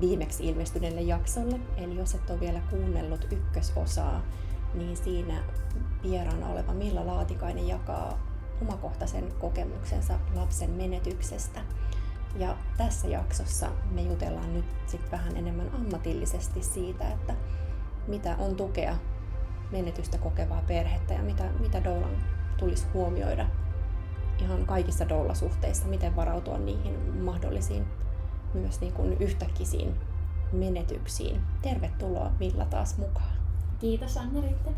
[0.00, 1.60] viimeksi ilmestyneelle jaksolle.
[1.76, 4.22] Eli jos et ole vielä kuunnellut ykkösosaa,
[4.74, 5.42] niin siinä
[6.02, 8.18] vieraana oleva Milla Laatikainen jakaa
[8.62, 11.60] omakohtaisen kokemuksensa lapsen menetyksestä.
[12.36, 17.34] Ja tässä jaksossa me jutellaan nyt sit vähän enemmän ammatillisesti siitä, että
[18.06, 18.96] mitä on tukea
[19.72, 22.16] menetystä kokevaa perhettä ja mitä, mitä doulan
[22.56, 23.46] tulisi huomioida
[24.38, 27.86] ihan kaikissa doula-suhteissa, miten varautua niihin mahdollisiin
[28.54, 29.94] myös niin kuin yhtäkkiin
[30.52, 31.40] menetyksiin.
[31.62, 33.32] Tervetuloa Milla taas mukaan.
[33.78, 34.70] Kiitos anna -Ritte.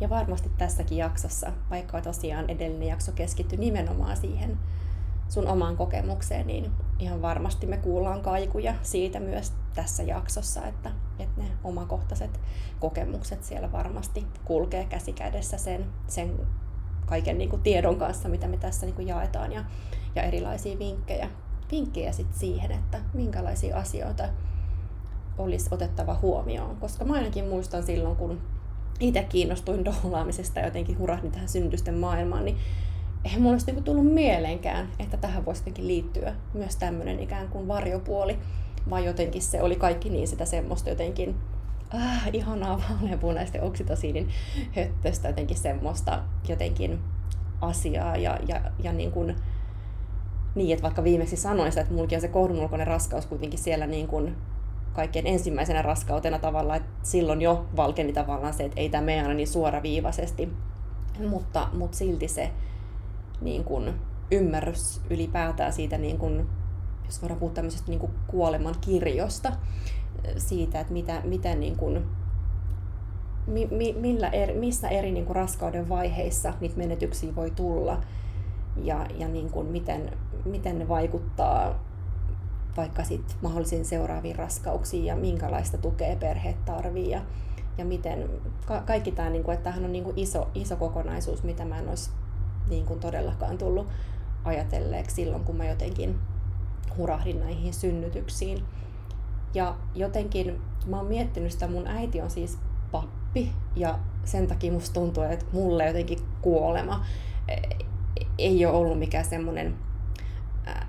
[0.00, 4.58] Ja varmasti tässäkin jaksossa, vaikka tosiaan edellinen jakso keskittyi nimenomaan siihen
[5.28, 11.40] sun omaan kokemukseen, niin ihan varmasti me kuullaan kaikuja siitä myös tässä jaksossa, että, että
[11.40, 12.40] ne omakohtaiset
[12.80, 16.40] kokemukset siellä varmasti kulkee käsi kädessä sen, sen
[17.06, 19.64] kaiken niin kuin tiedon kanssa, mitä me tässä niin kuin jaetaan ja,
[20.14, 21.28] ja erilaisia vinkkejä
[21.70, 24.28] vinkkejä sit siihen, että minkälaisia asioita
[25.38, 26.76] olisi otettava huomioon.
[26.76, 28.40] Koska mä ainakin muistan silloin, kun
[29.00, 32.56] itse kiinnostuin doulaamisesta ja jotenkin hurahdin tähän synnytysten maailmaan, niin
[33.24, 37.68] eihän mulla olisi niinku tullut mieleenkään, että tähän voisi jotenkin liittyä myös tämmöinen ikään kuin
[37.68, 38.38] varjopuoli,
[38.90, 41.36] vaan jotenkin se oli kaikki niin sitä semmoista jotenkin
[41.90, 44.28] ah, ihanaa vaaleanpunaisten oksitosiinin
[44.76, 46.98] höttöstä, jotenkin semmoista jotenkin
[47.60, 49.36] asiaa ja, ja, ja niin kuin,
[50.54, 54.06] niin, että vaikka viimeksi sanoin sitä, että mullakin on se kohdunulkoinen raskaus kuitenkin siellä niin
[54.06, 54.36] kuin
[54.92, 59.34] kaikkein ensimmäisenä raskautena tavallaan, että silloin jo valkeni tavallaan se, että ei tämä mene aina
[59.34, 60.48] niin suoraviivaisesti,
[61.28, 62.50] mutta, mutta silti se
[63.40, 63.94] niin kuin,
[64.30, 66.46] ymmärrys ylipäätään siitä, niin kuin,
[67.04, 69.52] jos voidaan puhua tämmöisestä niin kuin kuoleman kirjosta,
[70.38, 72.04] siitä, että mitä, miten niin kuin,
[73.46, 78.00] mi, mi, millä eri, missä eri niin kuin raskauden vaiheissa niitä menetyksiä voi tulla
[78.76, 80.12] ja, ja niin kuin miten,
[80.44, 81.78] miten ne vaikuttaa
[82.76, 87.20] vaikka sit mahdollisiin seuraaviin raskauksiin ja minkälaista tukea perheet tarvii ja,
[87.78, 88.30] ja miten
[88.66, 91.78] ka- kaikki tämä, niin kuin, että tämähän on niin kuin iso, iso kokonaisuus, mitä mä
[91.78, 92.10] en olisi
[92.68, 93.86] niin kuin todellakaan tullut
[94.44, 96.18] ajatelleeksi silloin, kun mä jotenkin
[96.98, 98.64] hurahdin näihin synnytyksiin.
[99.54, 102.58] Ja jotenkin mä oon miettinyt sitä, mun äiti on siis
[102.92, 107.04] pappi ja sen takia musta tuntuu, että mulle jotenkin kuolema
[108.38, 109.74] ei ole ollut mikään semmoinen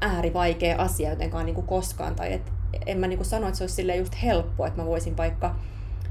[0.02, 2.16] äärivaikea asia jotenkaan niin kuin koskaan.
[2.16, 2.52] Tai et,
[2.86, 5.56] en mä niin kuin sano, että se olisi just helppoa, että mä voisin vaikka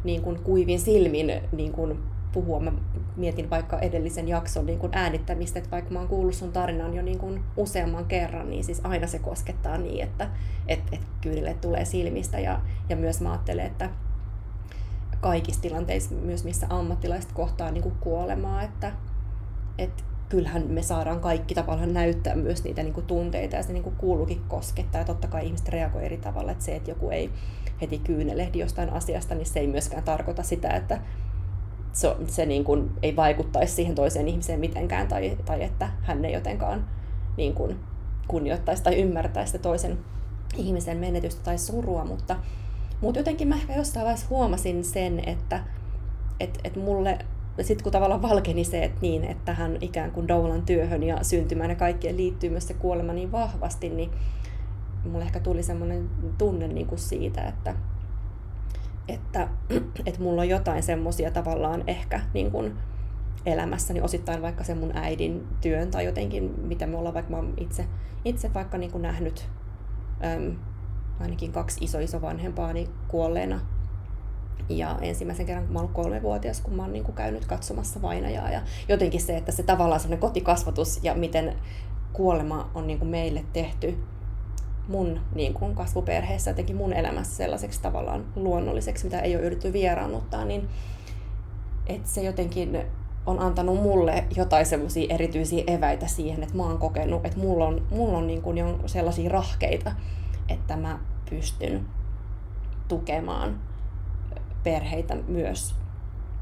[0.04, 1.98] niin kuin kuivin silmin niin kuin
[2.32, 2.60] puhua.
[2.60, 2.72] Mä
[3.16, 7.02] mietin vaikka edellisen jakson niin kuin äänittämistä, että vaikka mä oon kuullut sun tarinan jo
[7.02, 10.30] niin kuin useamman kerran, niin siis aina se koskettaa niin, että
[10.68, 12.38] et, et kyynille tulee silmistä.
[12.38, 13.90] Ja, ja myös mä ajattelen, että
[15.20, 18.92] kaikissa tilanteissa, myös missä ammattilaiset kohtaa niin kuin kuolemaa, että
[19.78, 23.82] et kyllähän me saadaan kaikki tavallaan näyttää myös niitä niin kuin tunteita ja se niin
[23.82, 25.00] kuin kuuluukin koskettaa.
[25.00, 27.30] Ja totta kai ihmiset reagoi eri tavalla, että se, että joku ei
[27.80, 31.00] heti kyynelehdi jostain asiasta, niin se ei myöskään tarkoita sitä, että
[31.92, 36.32] se, se niin kuin ei vaikuttaisi siihen toiseen ihmiseen mitenkään tai, tai että hän ei
[36.32, 36.88] jotenkaan
[37.36, 37.76] niin kuin
[38.28, 39.98] kunnioittaisi tai ymmärtäisi sitä toisen
[40.56, 42.36] ihmisen menetystä tai surua, mutta,
[43.00, 45.60] mutta jotenkin mä ehkä jossain vaiheessa huomasin sen, että
[46.40, 47.18] et, et mulle
[47.62, 51.70] sitten kun tavallaan valkeni se, että niin, että tähän ikään kuin doulan työhön ja syntymään
[51.70, 54.10] ja kaikkeen liittyy myös se kuolema niin vahvasti, niin
[55.04, 57.74] mulle ehkä tuli semmoinen tunne niin kuin siitä, että,
[59.08, 59.48] että,
[60.06, 62.74] että mulla on jotain semmoisia tavallaan ehkä niin kuin
[63.46, 67.86] elämässäni osittain vaikka sen mun äidin työn tai jotenkin, mitä me ollaan, vaikka mä itse,
[68.24, 69.48] itse vaikka niin kuin nähnyt
[70.24, 70.56] äm,
[71.20, 73.60] ainakin kaksi iso iso vanhempaani kuolleena
[74.68, 78.50] ja ensimmäisen kerran, kun mä ollut kolmevuotias, kun mä oon niin kuin käynyt katsomassa vainajaa.
[78.50, 81.56] Ja jotenkin se, että se tavallaan semmoinen kotikasvatus ja miten
[82.12, 83.98] kuolema on niin kuin meille tehty
[84.88, 90.44] mun niin kuin kasvuperheessä, jotenkin mun elämässä sellaiseksi tavallaan luonnolliseksi, mitä ei ole yritetty vieraannuttaa,
[90.44, 90.68] niin
[91.86, 92.78] että se jotenkin
[93.26, 97.86] on antanut mulle jotain semmoisia erityisiä eväitä siihen, että mä oon kokenut, että mulla on,
[97.90, 99.92] mulla on niin kuin sellaisia rahkeita,
[100.48, 100.98] että mä
[101.30, 101.86] pystyn
[102.88, 103.60] tukemaan
[104.64, 105.74] perheitä myös,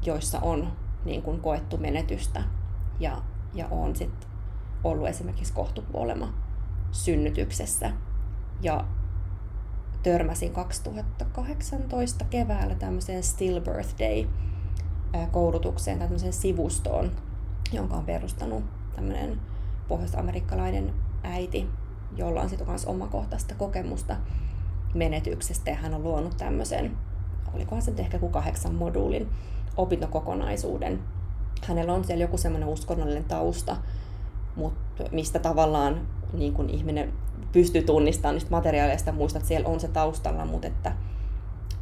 [0.05, 0.73] joissa on
[1.05, 2.43] niin kuin koettu menetystä
[2.99, 3.21] ja,
[3.53, 4.27] ja on sit
[4.83, 6.33] ollut esimerkiksi kohtukuolema
[6.91, 7.91] synnytyksessä.
[8.61, 8.85] Ja
[10.03, 14.27] törmäsin 2018 keväällä tämmöiseen Stillbirth Day
[15.31, 17.11] koulutukseen tai tämmöiseen sivustoon,
[17.71, 18.63] jonka on perustanut
[18.95, 19.41] tämmöinen
[19.87, 20.93] pohjois-amerikkalainen
[21.23, 21.69] äiti,
[22.15, 24.15] jolla on sitten myös omakohtaista kokemusta
[24.93, 26.97] menetyksestä ja hän on luonut tämmöisen,
[27.53, 29.29] olikohan se nyt ehkä kuin kahdeksan moduulin
[29.77, 30.99] opintokokonaisuuden.
[31.67, 33.77] Hänellä on siellä joku semmoinen uskonnollinen tausta,
[34.55, 37.13] mutta mistä tavallaan niin kun ihminen
[37.51, 40.91] pystyy tunnistamaan niistä materiaaleista ja muistaa, että siellä on se taustalla, mutta että,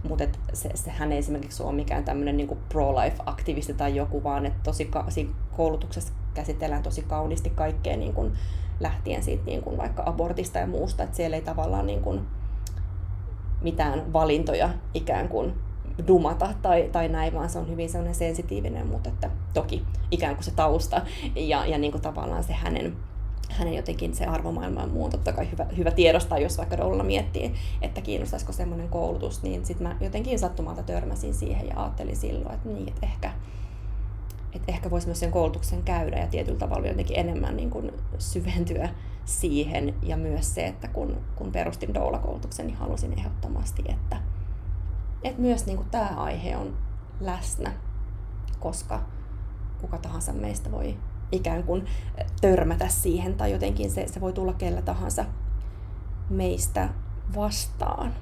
[0.09, 4.45] mutta että se, se, hän ei esimerkiksi ole mikään tämmöinen niin pro-life-aktivisti tai joku, vaan
[4.45, 8.33] että tosi ka- siinä koulutuksessa käsitellään tosi kauniisti kaikkea niin kuin
[8.79, 12.21] lähtien siitä niin kuin vaikka abortista ja muusta, että siellä ei tavallaan niin kuin
[13.61, 15.53] mitään valintoja ikään kuin
[16.07, 20.43] dumata tai, tai näin, vaan se on hyvin sellainen sensitiivinen, mutta että toki ikään kuin
[20.43, 21.01] se tausta
[21.35, 22.95] ja, ja niin kuin tavallaan se hänen,
[23.49, 27.03] hänen jotenkin se arvomaailma ja muu on totta kai hyvä, hyvä tiedostaa, jos vaikka Dolla
[27.03, 32.55] miettii, että kiinnostaisiko semmoinen koulutus, niin sitten mä jotenkin sattumalta törmäsin siihen ja ajattelin silloin,
[32.55, 33.31] että niin, että ehkä,
[34.53, 38.89] että ehkä voisi myös sen koulutuksen käydä ja tietyllä tavalla jotenkin enemmän niin kuin syventyä
[39.31, 44.17] siihen ja myös se, että kun, kun perustin doula-koulutuksen, niin halusin ehdottomasti, että,
[45.23, 46.77] että myös niin kuin tämä aihe on
[47.19, 47.73] läsnä,
[48.59, 49.01] koska
[49.81, 50.97] kuka tahansa meistä voi
[51.31, 51.85] ikään kuin
[52.41, 55.25] törmätä siihen tai jotenkin se, se voi tulla kellä tahansa
[56.29, 56.89] meistä
[57.35, 58.13] vastaan.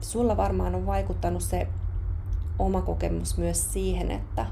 [0.00, 1.68] Sulla varmaan on vaikuttanut se
[2.58, 4.46] oma kokemus myös siihen, että,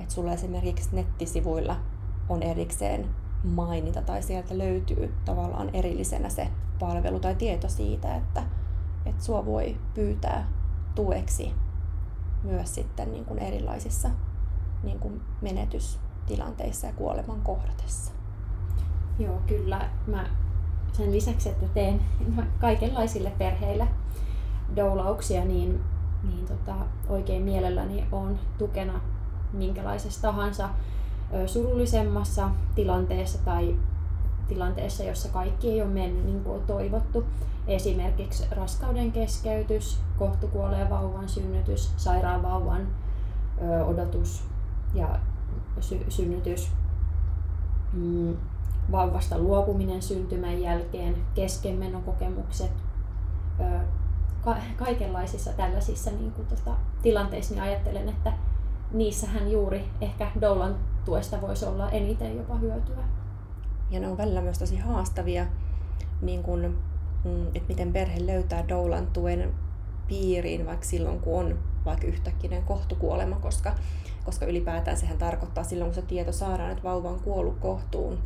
[0.00, 1.76] että sulla esimerkiksi nettisivuilla
[2.28, 3.06] on erikseen
[3.44, 6.48] mainita tai sieltä löytyy tavallaan erillisenä se
[6.78, 8.42] palvelu tai tieto siitä, että,
[9.06, 10.48] että sua voi pyytää
[10.94, 11.52] tueksi
[12.42, 14.10] myös sitten niin kuin erilaisissa
[14.82, 18.12] niin kuin menetystilanteissa ja kuoleman kohdatessa.
[19.18, 19.90] Joo, kyllä.
[20.06, 20.26] Mä
[20.92, 22.00] sen lisäksi, että teen
[22.60, 23.88] kaikenlaisille perheille
[24.76, 25.80] doulauksia, niin,
[26.22, 26.74] niin tota,
[27.08, 29.00] oikein mielelläni on tukena
[29.52, 30.68] minkälaisessa tahansa
[31.46, 33.76] surullisemmassa tilanteessa tai
[34.48, 37.24] tilanteessa, jossa kaikki ei ole mennyt niin kuin on toivottu.
[37.66, 42.86] Esimerkiksi raskauden keskeytys, kohtukuoleen vauvan synnytys, sairaan vauvan
[43.86, 44.44] odotus
[44.94, 45.18] ja
[45.80, 46.70] sy- synnytys,
[47.92, 48.36] mm,
[48.92, 52.70] vauvasta luopuminen syntymän jälkeen, keskenmenokokemukset,
[53.60, 53.78] ö,
[54.44, 56.70] ka- kaikenlaisissa tällaisissa niin kuin, tota,
[57.02, 58.32] tilanteissa niin ajattelen, että
[58.92, 60.74] niissähän juuri ehkä Doulan
[61.10, 63.04] tuesta voisi olla eniten jopa hyötyä.
[63.90, 65.46] Ja ne on välillä myös tosi haastavia,
[66.22, 66.78] niin kun,
[67.24, 69.54] mm, että miten perhe löytää Doulan tuen
[70.08, 73.74] piiriin, vaikka silloin kun on vaikka yhtäkkinen kohtukuolema, koska,
[74.24, 78.18] koska ylipäätään sehän tarkoittaa silloin, kun se tieto saadaan, että vauva on kuollut kohtuun,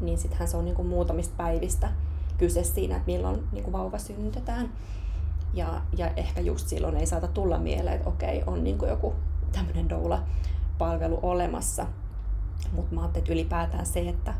[0.00, 1.88] niin sittenhän se on niin kuin muutamista päivistä
[2.38, 4.72] kyse siinä, että milloin niin kuin vauva synnytetään.
[5.54, 9.14] Ja, ja ehkä just silloin ei saata tulla mieleen, että okei, on niin kuin joku
[9.52, 9.88] tämmöinen
[10.82, 11.86] doula-palvelu olemassa.
[12.72, 14.34] Mutta mä ajattelin, että ylipäätään se, että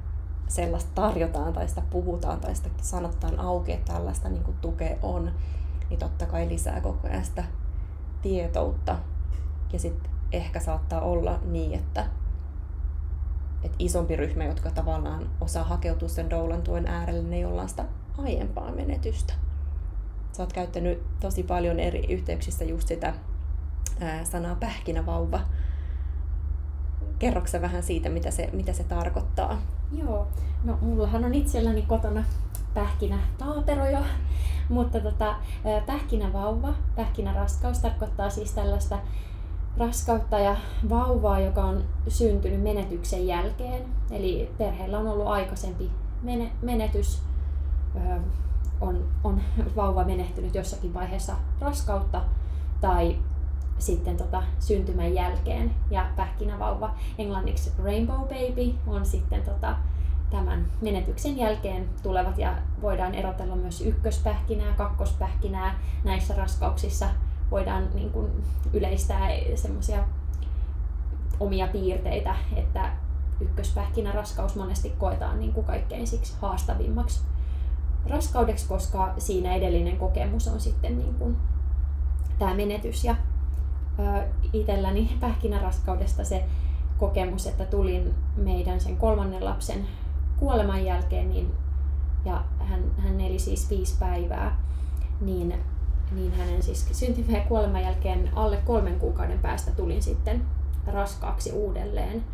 [0.48, 5.32] sellaista tarjotaan tai sitä puhutaan tai sitä sanotaan auki, että tällaista niin tukea on,
[5.90, 7.44] niin totta kai lisää koko ajan sitä
[8.22, 8.98] tietoutta.
[9.72, 12.06] Ja sitten ehkä saattaa olla niin, että,
[13.62, 17.84] että isompi ryhmä, jotka tavallaan osaa hakeutua sen doulan tuen äärelle, ne olla sitä
[18.18, 19.34] aiempaa menetystä.
[20.32, 23.14] Sä oot käyttänyt tosi paljon eri yhteyksissä just sitä
[24.00, 25.40] ää, sanaa pähkinävauva.
[27.22, 29.58] Kerroksä vähän siitä, mitä se, mitä se tarkoittaa?
[29.92, 30.26] Joo,
[30.64, 32.24] no mullahan on itselläni kotona
[32.74, 33.98] pähkinä taapero jo,
[34.68, 35.34] mutta tota,
[35.86, 38.98] pähkinävauva, pähkinäraskaus tarkoittaa siis tällaista
[39.78, 40.56] raskautta ja
[40.88, 43.82] vauvaa, joka on syntynyt menetyksen jälkeen.
[44.10, 45.90] Eli perheellä on ollut aikaisempi
[46.62, 47.22] menetys,
[48.80, 49.40] on, on
[49.76, 52.22] vauva menehtynyt jossakin vaiheessa raskautta
[52.80, 53.18] tai
[53.82, 55.74] sitten tota, syntymän jälkeen.
[55.90, 59.76] Ja pähkinävauva, englanniksi rainbow baby, on sitten tota,
[60.30, 65.78] tämän menetyksen jälkeen tulevat ja voidaan erotella myös ykköspähkinää, kakkospähkinää.
[66.04, 67.06] Näissä raskauksissa
[67.50, 70.04] voidaan niin kuin, yleistää semmoisia
[71.40, 72.90] omia piirteitä, että
[73.40, 77.20] ykköspähkinä raskaus monesti koetaan niin kuin kaikkein siksi haastavimmaksi
[78.06, 81.36] raskaudeksi, koska siinä edellinen kokemus on sitten niin kuin,
[82.38, 83.04] tämä menetys.
[83.04, 83.16] Ja
[84.52, 86.44] itselläni pähkinäraskaudesta se
[86.98, 89.86] kokemus, että tulin meidän sen kolmannen lapsen
[90.36, 91.52] kuoleman jälkeen, niin,
[92.24, 94.58] ja hän, hän eli siis viisi päivää,
[95.20, 95.54] niin,
[96.12, 100.42] niin hänen siis syntymän ja kuoleman jälkeen alle kolmen kuukauden päästä tulin sitten
[100.86, 102.24] raskaaksi uudelleen,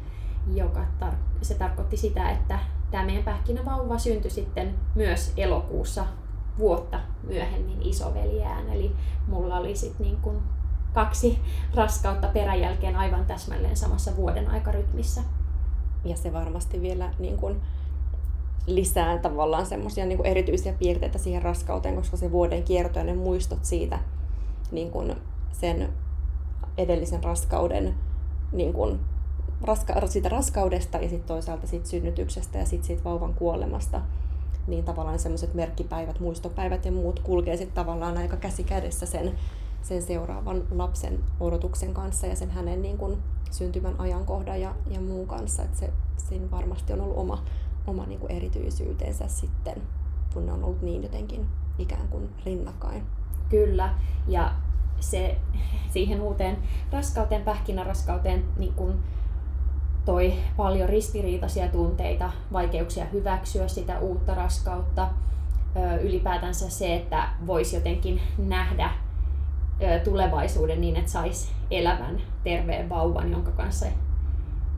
[0.54, 2.58] joka tar- se tarkoitti sitä, että
[2.90, 6.06] tämä meidän pähkinävauva syntyi sitten myös elokuussa
[6.58, 8.68] vuotta myöhemmin isoveljään.
[8.68, 8.92] Eli
[9.26, 10.18] mulla oli sitten niin
[10.92, 11.38] kaksi
[11.74, 15.22] raskautta peräjälkeen aivan täsmälleen samassa vuoden aikarytmissä.
[16.04, 17.60] Ja se varmasti vielä niin kuin
[18.66, 23.64] lisää tavallaan semmoisia niin erityisiä piirteitä siihen raskauteen, koska se vuoden kierto ja ne muistot
[23.64, 23.98] siitä
[24.72, 25.16] niin kuin
[25.52, 25.88] sen
[26.78, 27.94] edellisen raskauden
[28.52, 29.00] niin kuin
[29.62, 34.00] raska, siitä raskaudesta ja sitten toisaalta siitä synnytyksestä ja sitten siitä vauvan kuolemasta,
[34.66, 39.34] niin tavallaan semmoiset merkkipäivät, muistopäivät ja muut kulkee sitten tavallaan aika käsi kädessä sen,
[39.82, 43.18] sen seuraavan lapsen odotuksen kanssa ja sen hänen niin kuin
[43.50, 45.62] syntymän ajankohdan ja, ja muun kanssa.
[45.62, 47.44] Että se, siinä varmasti on ollut oma,
[47.86, 49.82] oma niin kuin erityisyytensä sitten,
[50.34, 51.46] kun ne on ollut niin jotenkin
[51.78, 53.02] ikään kuin rinnakkain.
[53.48, 53.94] Kyllä,
[54.28, 54.54] ja
[55.00, 55.38] se
[55.90, 56.58] siihen uuteen
[56.92, 59.00] raskauteen, pähkinäraskauteen niin kun
[60.04, 65.08] toi paljon ristiriitaisia tunteita, vaikeuksia hyväksyä sitä uutta raskautta.
[66.02, 68.90] Ylipäätänsä se, että voisi jotenkin nähdä
[70.04, 73.86] tulevaisuuden niin, että saisi elävän, terveen vauvan, jonka kanssa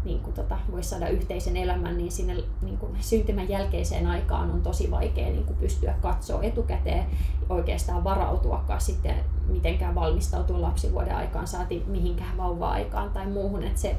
[0.05, 4.63] niin kuin tota, voisi saada yhteisen elämän, niin sinne niin kuin syntymän jälkeiseen aikaan on
[4.63, 7.07] tosi vaikea niin kuin pystyä katsoa etukäteen
[7.49, 9.15] oikeastaan varautuakaan sitten
[9.49, 13.63] mitenkään valmistautua lapsivuoden aikaan, saati mihinkään vauva-aikaan tai muuhun.
[13.63, 13.97] Että se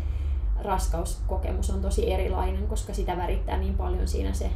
[0.64, 4.50] raskauskokemus on tosi erilainen, koska sitä värittää niin paljon siinä se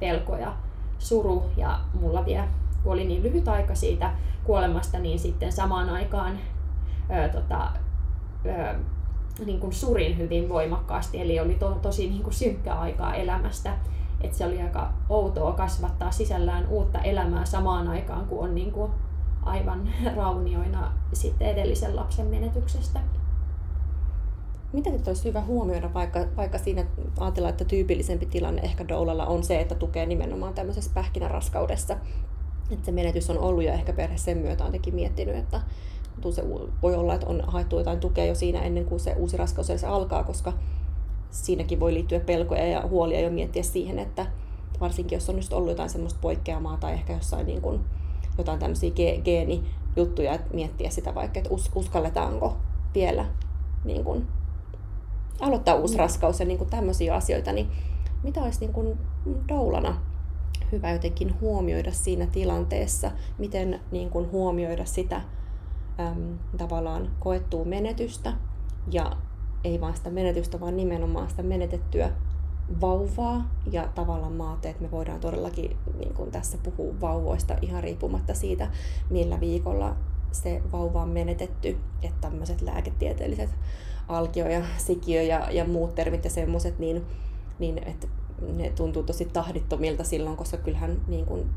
[0.00, 0.56] pelko ja
[0.98, 1.44] suru.
[1.56, 2.48] Ja mulla vielä,
[2.86, 4.12] kun oli niin lyhyt aika siitä
[4.44, 6.38] kuolemasta, niin sitten samaan aikaan
[7.08, 7.70] ää, tota,
[8.48, 8.78] ää,
[9.46, 13.76] niin kuin surin hyvin voimakkaasti, eli oli to, tosi niin kuin synkkää aikaa elämästä.
[14.20, 18.92] Et se oli aika outoa kasvattaa sisällään uutta elämää samaan aikaan, kun on niin kuin
[19.42, 23.00] aivan raunioina sitten edellisen lapsen menetyksestä.
[24.72, 26.84] Mitä nyt olisi hyvä huomioida, vaikka, vaikka siinä
[27.20, 31.96] ajatellaan, että tyypillisempi tilanne ehkä doulalla on se, että tukee nimenomaan tämmöisessä pähkinäraskaudessa.
[32.70, 35.60] Että se menetys on ollut ja ehkä perhe sen myötä on tekin miettinyt, että
[36.30, 36.44] se
[36.82, 39.84] voi olla, että on haettu jotain tukea jo siinä ennen kuin se uusi raskaus edes
[39.84, 40.52] alkaa, koska
[41.30, 44.26] siinäkin voi liittyä pelkoja ja huolia jo miettiä siihen, että
[44.80, 47.80] varsinkin jos on just ollut jotain semmoista poikkeamaa tai ehkä jossain niin kuin,
[48.38, 52.56] jotain tämmöisiä ge- geenijuttuja, että miettiä sitä vaikka, että uskalletaanko
[52.94, 53.24] vielä
[53.84, 54.26] niin kuin,
[55.40, 55.98] aloittaa uusi mm.
[55.98, 57.68] raskaus ja niin kuin tämmöisiä asioita, niin
[58.22, 58.98] mitä olisi niin kuin
[59.48, 59.96] doulana
[60.72, 65.16] hyvä jotenkin huomioida siinä tilanteessa, miten niin kuin huomioida sitä
[66.00, 68.32] äm, tavallaan koettua menetystä.
[68.90, 69.16] Ja
[69.64, 72.10] ei vain sitä menetystä, vaan nimenomaan sitä menetettyä
[72.80, 73.50] vauvaa.
[73.70, 78.70] Ja tavallaan maate, että me voidaan todellakin niin kuin tässä puhua vauvoista ihan riippumatta siitä,
[79.10, 79.96] millä viikolla
[80.32, 83.50] se vauva on menetetty, että tämmöiset lääketieteelliset
[84.08, 87.06] alkio ja sikiö ja, ja muut termit ja semmoiset, niin,
[87.58, 88.06] niin että
[88.40, 91.50] ne tuntuu tosi tahdittomilta silloin, koska kyllähän niin kuin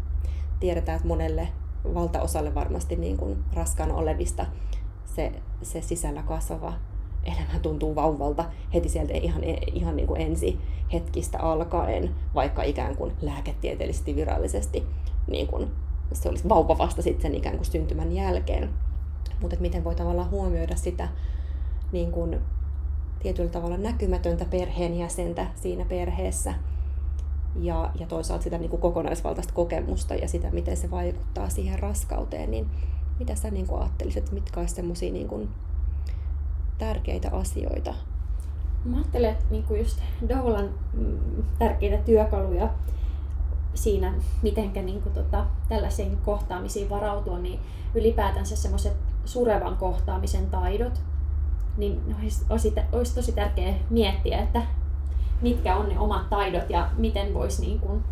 [0.59, 1.47] tiedetään, että monelle
[1.93, 4.45] valtaosalle varmasti niin kuin raskaana olevista
[5.05, 5.31] se,
[5.61, 6.73] se sisällä kasvava
[7.23, 9.43] elämä tuntuu vauvalta heti sieltä ihan,
[9.73, 10.59] ihan niin kuin ensi
[10.93, 14.83] hetkistä alkaen, vaikka ikään kuin lääketieteellisesti virallisesti
[15.27, 15.71] niin kuin
[16.13, 18.69] se olisi vauva vasta sitten ikään kuin syntymän jälkeen.
[19.41, 21.07] Mutta miten voi tavallaan huomioida sitä
[21.91, 22.39] niin kuin
[23.19, 26.53] tietyllä tavalla näkymätöntä perheenjäsentä siinä perheessä
[27.55, 32.51] ja, ja toisaalta sitä niin kuin kokonaisvaltaista kokemusta ja sitä, miten se vaikuttaa siihen raskauteen,
[32.51, 32.69] niin
[33.19, 35.49] mitä sä niin kuin ajattelisit, mitkä olisivat semmoisia niin
[36.77, 37.93] tärkeitä asioita?
[38.85, 39.99] Mä ajattelen, että niin kuin just
[40.29, 41.17] Doulan mm,
[41.59, 42.69] tärkeitä työkaluja
[43.73, 47.59] siinä, miten niin kuin tota, tällaisiin kohtaamisiin varautua, niin
[47.95, 48.93] ylipäätänsä semmoiset
[49.25, 51.01] surevan kohtaamisen taidot,
[51.79, 54.61] niin olisi, olisi, olisi tosi tärkeää miettiä, että
[55.41, 58.03] mitkä on ne omat taidot ja miten voisi niin kuin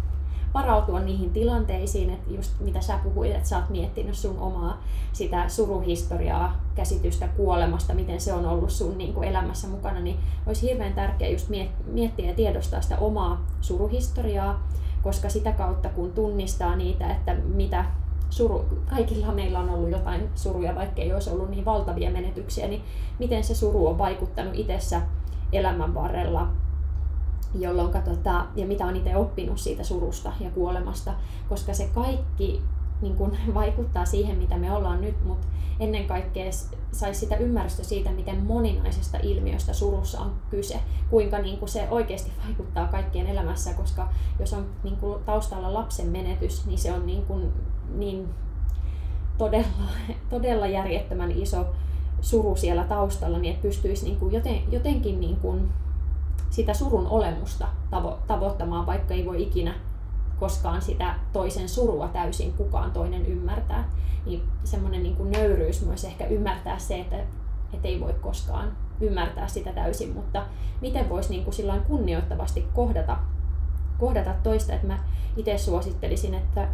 [0.53, 4.83] varautua niihin tilanteisiin, että just mitä sä puhuit, että sä oot miettinyt sun omaa
[5.13, 10.69] sitä suruhistoriaa, käsitystä kuolemasta, miten se on ollut sun niin kuin elämässä mukana, niin olisi
[10.69, 11.49] hirveän tärkeää just
[11.85, 14.67] miettiä ja tiedostaa sitä omaa suruhistoriaa,
[15.03, 17.85] koska sitä kautta kun tunnistaa niitä, että mitä
[18.29, 22.83] suru, kaikilla meillä on ollut jotain suruja, vaikka ei olisi ollut niin valtavia menetyksiä, niin
[23.19, 25.01] miten se suru on vaikuttanut itsessä
[25.53, 26.47] elämän varrella,
[27.59, 31.13] jolloin tota, ja mitä on itse oppinut siitä surusta ja kuolemasta,
[31.49, 32.61] koska se kaikki
[33.01, 35.47] niin kun, vaikuttaa siihen, mitä me ollaan nyt, mutta
[35.79, 36.51] ennen kaikkea
[36.91, 40.79] saisi sitä ymmärrystä siitä, miten moninaisesta ilmiöstä surussa on kyse,
[41.09, 46.07] kuinka niin kun se oikeasti vaikuttaa kaikkien elämässä, koska jos on niin kun, taustalla lapsen
[46.07, 47.51] menetys, niin se on niin, kun,
[47.95, 48.29] niin
[49.37, 49.67] todella,
[50.29, 51.65] todella järjettömän iso
[52.21, 55.69] suru siellä taustalla, niin että pystyisi niin kun, joten, jotenkin niin kun,
[56.49, 59.73] sitä surun olemusta tavo- tavoittamaan, vaikka ei voi ikinä
[60.39, 63.89] koskaan sitä toisen surua täysin kukaan toinen ymmärtää.
[64.25, 67.17] Niin semmoinen niin kuin nöyryys myös ehkä ymmärtää se, että,
[67.73, 70.45] että ei voi koskaan ymmärtää sitä täysin, mutta
[70.81, 73.17] miten voisi niin kuin kunnioittavasti kohdata,
[73.99, 74.73] kohdata toista.
[74.73, 74.99] Että mä
[75.37, 76.67] itse suosittelisin, että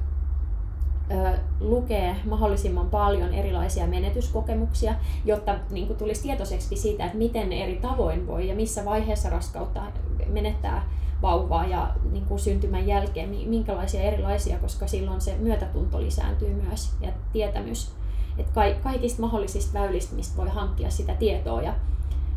[1.60, 4.95] lukee mahdollisimman paljon erilaisia menetyskokemuksia,
[5.25, 9.29] jotta niin kuin tulisi tietoiseksi siitä, että miten ne eri tavoin voi ja missä vaiheessa
[9.29, 9.81] raskautta
[10.27, 10.83] menettää
[11.22, 17.12] vauvaa ja niin kuin syntymän jälkeen, minkälaisia erilaisia, koska silloin se myötätunto lisääntyy myös ja
[17.33, 17.91] tietämys.
[18.38, 21.74] Että kaikista mahdollisista väylistä, mistä voi hankkia sitä tietoa ja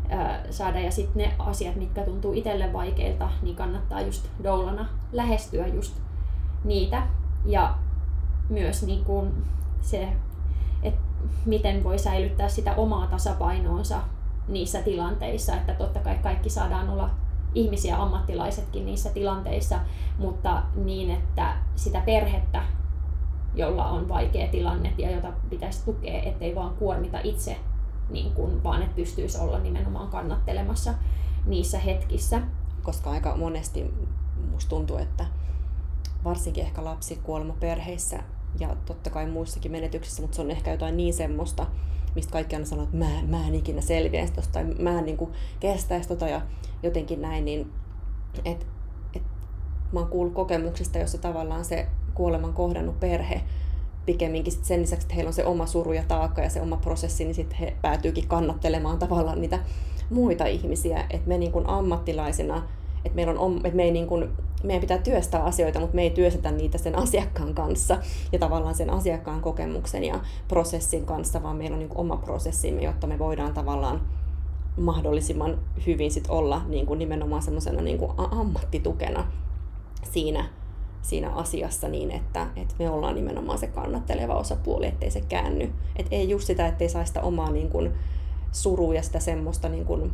[0.09, 0.79] ää, saada.
[0.79, 5.95] Ja sitten ne asiat, mitkä tuntuu itselle vaikeilta, niin kannattaa just doulana lähestyä just
[6.63, 7.03] niitä.
[7.45, 7.75] Ja
[8.49, 9.31] myös niin kuin
[9.81, 10.07] se,
[10.83, 11.01] että
[11.45, 13.99] miten voi säilyttää sitä omaa tasapainoonsa
[14.47, 17.09] niissä tilanteissa, että totta kai kaikki saadaan olla
[17.55, 19.79] ihmisiä, ammattilaisetkin niissä tilanteissa,
[20.17, 22.63] mutta niin, että sitä perhettä,
[23.55, 27.57] jolla on vaikea tilanne ja jota pitäisi tukea, ettei vaan kuormita itse,
[28.09, 30.93] niin kuin, vaan että pystyisi olla nimenomaan kannattelemassa
[31.45, 32.41] niissä hetkissä.
[32.83, 33.93] Koska aika monesti
[34.51, 35.25] musta tuntuu, että
[36.23, 38.23] varsinkin ehkä lapsikuolemaperheissä
[38.59, 41.67] ja totta kai muissakin menetyksissä, mutta se on ehkä jotain niin semmoista,
[42.15, 45.17] mistä kaikki aina sanoo, että mä, mä en ikinä selviäisi tosta, tai mä en niin
[45.59, 46.41] kestäisi tota ja
[46.83, 47.71] jotenkin näin, niin
[48.45, 48.67] et,
[49.15, 49.23] et,
[49.91, 53.41] mä oon kuullut kokemuksista, jossa tavallaan se kuoleman kohdannut perhe
[54.05, 56.77] pikemminkin sit sen lisäksi, että heillä on se oma suru ja taakka ja se oma
[56.77, 59.59] prosessi, niin sitten he päätyykin kannattelemaan tavallaan niitä
[60.09, 62.63] muita ihmisiä, että me niin ammattilaisina,
[63.07, 64.29] että, meillä on, että me ei niin kuin
[64.63, 67.97] meidän pitää työstää asioita, mutta me ei työstetä niitä sen asiakkaan kanssa
[68.31, 72.81] ja tavallaan sen asiakkaan kokemuksen ja prosessin kanssa, vaan meillä on niin kuin oma prosessimme,
[72.81, 74.01] jotta me voidaan tavallaan
[74.77, 79.27] mahdollisimman hyvin sit olla niin kuin nimenomaan semmoisena niin kuin ammattitukena
[80.11, 80.49] siinä,
[81.01, 85.73] siinä asiassa niin, että, että me ollaan nimenomaan se kannatteleva osapuoli, ettei se käänny.
[85.95, 87.93] Et ei just sitä, ettei saa sitä omaa niin kuin,
[88.51, 90.13] surua ja sitä semmoista niin kuin,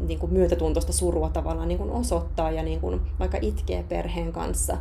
[0.00, 4.76] niin kuin myötätuntoista surua tavallaan niin kuin osoittaa ja niin kuin vaikka itkee perheen kanssa,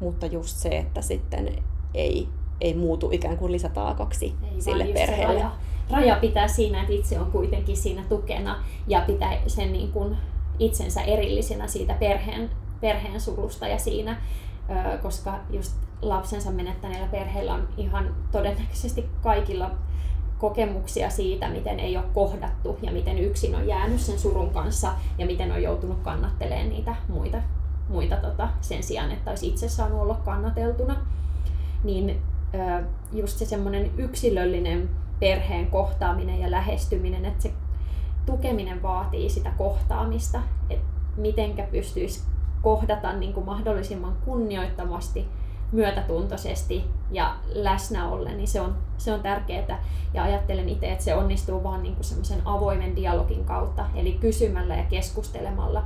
[0.00, 1.52] mutta just se, että sitten
[1.94, 2.28] ei,
[2.60, 5.34] ei muutu ikään kuin lisätaakaksi ei, sille perheelle.
[5.34, 5.50] Raja,
[5.90, 10.16] raja pitää siinä, että itse on kuitenkin siinä tukena ja pitää sen niin kuin
[10.58, 14.16] itsensä erillisenä siitä perheen, perheen surusta ja siinä,
[15.02, 15.72] koska just
[16.02, 19.70] lapsensa menettäneillä perheillä on ihan todennäköisesti kaikilla
[20.42, 25.26] kokemuksia siitä, miten ei ole kohdattu ja miten yksin on jäänyt sen surun kanssa ja
[25.26, 27.38] miten on joutunut kannattelemaan niitä muita,
[27.88, 30.96] muita tota, sen sijaan, että olisi itse saanut olla kannateltuna.
[31.84, 32.22] Niin
[33.12, 37.52] just se semmoinen yksilöllinen perheen kohtaaminen ja lähestyminen, että se
[38.26, 42.22] tukeminen vaatii sitä kohtaamista, että mitenkä pystyisi
[42.62, 45.28] kohdata niin kuin mahdollisimman kunnioittavasti
[45.72, 49.84] myötätuntoisesti ja läsnä ollen, niin se on, se on tärkeää.
[50.14, 54.84] Ja ajattelen itse, että se onnistuu vain niin semmoisen avoimen dialogin kautta, eli kysymällä ja
[54.84, 55.84] keskustelemalla.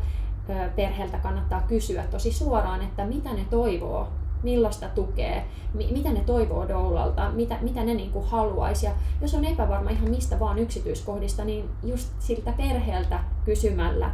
[0.77, 4.09] Perheeltä kannattaa kysyä tosi suoraan, että mitä ne toivoo,
[4.43, 5.43] millaista tukea,
[5.75, 8.87] mitä ne toivoo doulalta, mitä, mitä ne niin haluaisi.
[8.87, 14.11] Ja jos on epävarma ihan mistä vaan yksityiskohdista, niin just siltä perheeltä kysymällä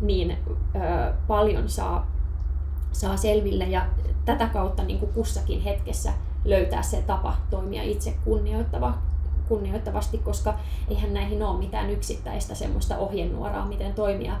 [0.00, 2.06] niin ö, paljon saa
[2.92, 3.86] saa selville ja
[4.24, 6.12] tätä kautta niin kuin kussakin hetkessä
[6.44, 8.94] löytää se tapa toimia itse kunnioittava,
[9.48, 10.54] kunnioittavasti, koska
[10.88, 14.40] eihän näihin ole mitään yksittäistä semmoista ohjenuoraa, miten toimia.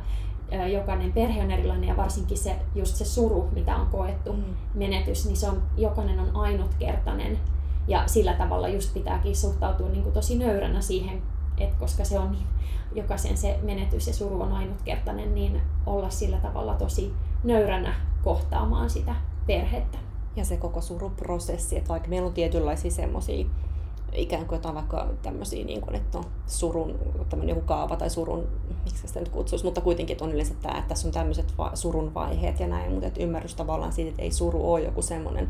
[0.72, 4.44] Jokainen perhe on erilainen ja varsinkin se, just se suru, mitä on koettu, mm.
[4.74, 7.38] menetys, niin se on, jokainen on ainutkertainen.
[7.88, 11.22] Ja sillä tavalla just pitääkin suhtautua niin kuin tosi nöyränä siihen,
[11.58, 12.46] että koska se on niin,
[12.94, 17.12] jokaisen se menetys ja suru on ainutkertainen, niin olla sillä tavalla tosi
[17.44, 17.94] nöyränä
[18.24, 19.14] kohtaamaan sitä
[19.46, 19.98] perhettä.
[20.36, 23.46] Ja se koko suruprosessi, että vaikka meillä on tietynlaisia semmoisia
[24.12, 26.94] ikään kuin jotain vaikka tämmöisiä, niin kuin, että on surun,
[27.28, 28.48] tämmöinen joku kaava tai surun,
[28.84, 32.14] miksi sitä nyt kutsuisi, mutta kuitenkin on yleensä tämä, että tässä on tämmöiset va- surun
[32.14, 35.48] vaiheet ja näin, mutta että ymmärrys tavallaan siitä, että ei suru ole joku semmoinen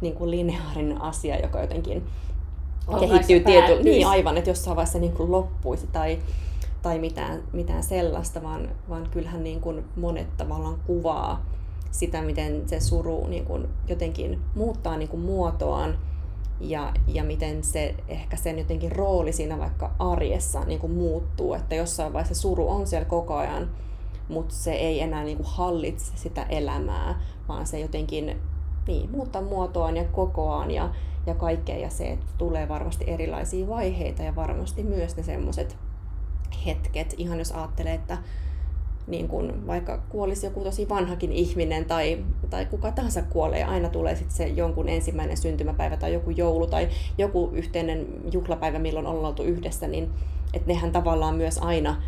[0.00, 2.06] niin kuin lineaarinen asia, joka jotenkin
[3.00, 6.18] kehittyy tietyllä, niin aivan, että jossain vaiheessa niin kuin loppuisi tai,
[6.82, 11.46] tai mitään, mitään sellaista, vaan, vaan kyllähän niin kuin monet tavallaan kuvaa
[11.90, 15.98] sitä, miten se suru niin kuin jotenkin muuttaa niin kuin muotoaan
[16.60, 21.74] ja, ja miten se ehkä sen jotenkin rooli siinä vaikka arjessa niin kuin muuttuu, että
[21.74, 23.70] jossain vaiheessa suru on siellä koko ajan,
[24.28, 28.36] mutta se ei enää niin kuin hallitse sitä elämää, vaan se jotenkin
[28.86, 30.90] niin, muuttaa muotoaan ja kokoaan ja,
[31.26, 31.76] ja kaikkea.
[31.76, 35.76] Ja se, että tulee varmasti erilaisia vaiheita ja varmasti myös ne semmoiset
[36.66, 38.18] hetket, ihan jos ajattelee, että
[39.06, 44.16] niin kun vaikka kuolisi joku tosi vanhakin ihminen tai, tai kuka tahansa kuolee, aina tulee
[44.16, 49.42] sitten se jonkun ensimmäinen syntymäpäivä tai joku joulu tai joku yhteinen juhlapäivä, milloin ollaan oltu
[49.42, 50.10] yhdessä, niin
[50.54, 52.02] että nehän tavallaan myös aina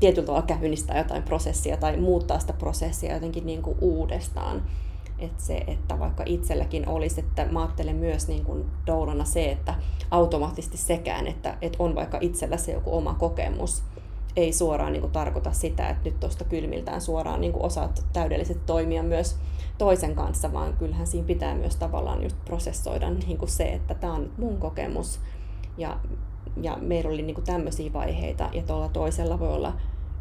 [0.00, 4.62] tietyllä tavalla käynnistää jotain prosessia tai muuttaa sitä prosessia jotenkin niin kuin uudestaan.
[5.18, 9.74] Että se, että vaikka itselläkin olisi, että mä ajattelen myös niin kuin doulana se, että
[10.10, 13.82] automaattisesti sekään, että, että on vaikka itsellä se joku oma kokemus,
[14.36, 18.62] ei suoraan niin kuin tarkoita sitä, että nyt tuosta kylmiltään suoraan niin kuin osaat täydellisesti
[18.66, 19.36] toimia myös
[19.78, 24.12] toisen kanssa, vaan kyllähän siinä pitää myös tavallaan just prosessoida niin kuin se, että tämä
[24.12, 25.20] on mun kokemus
[25.78, 25.98] ja,
[26.62, 29.72] ja meillä oli niin kuin tämmöisiä vaiheita ja tuolla toisella voi olla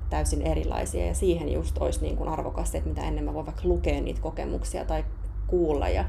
[0.09, 1.05] täysin erilaisia.
[1.05, 4.85] Ja siihen just olisi niin kuin arvokasta, että mitä enemmän voi vaikka lukea niitä kokemuksia
[4.85, 5.05] tai
[5.47, 5.89] kuulla.
[5.89, 6.05] Ja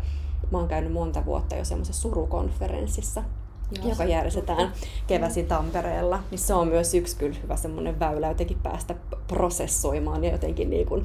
[0.51, 3.23] mä oon käynyt monta vuotta jo semmoisessa surukonferenssissa,
[3.79, 4.73] Joo, joka järjestetään
[5.07, 8.95] keväsi Tampereella, niin se on myös yksi kyllä hyvä semmoinen väylä jotenkin päästä
[9.29, 11.05] prosessoimaan ja jotenkin niin kuin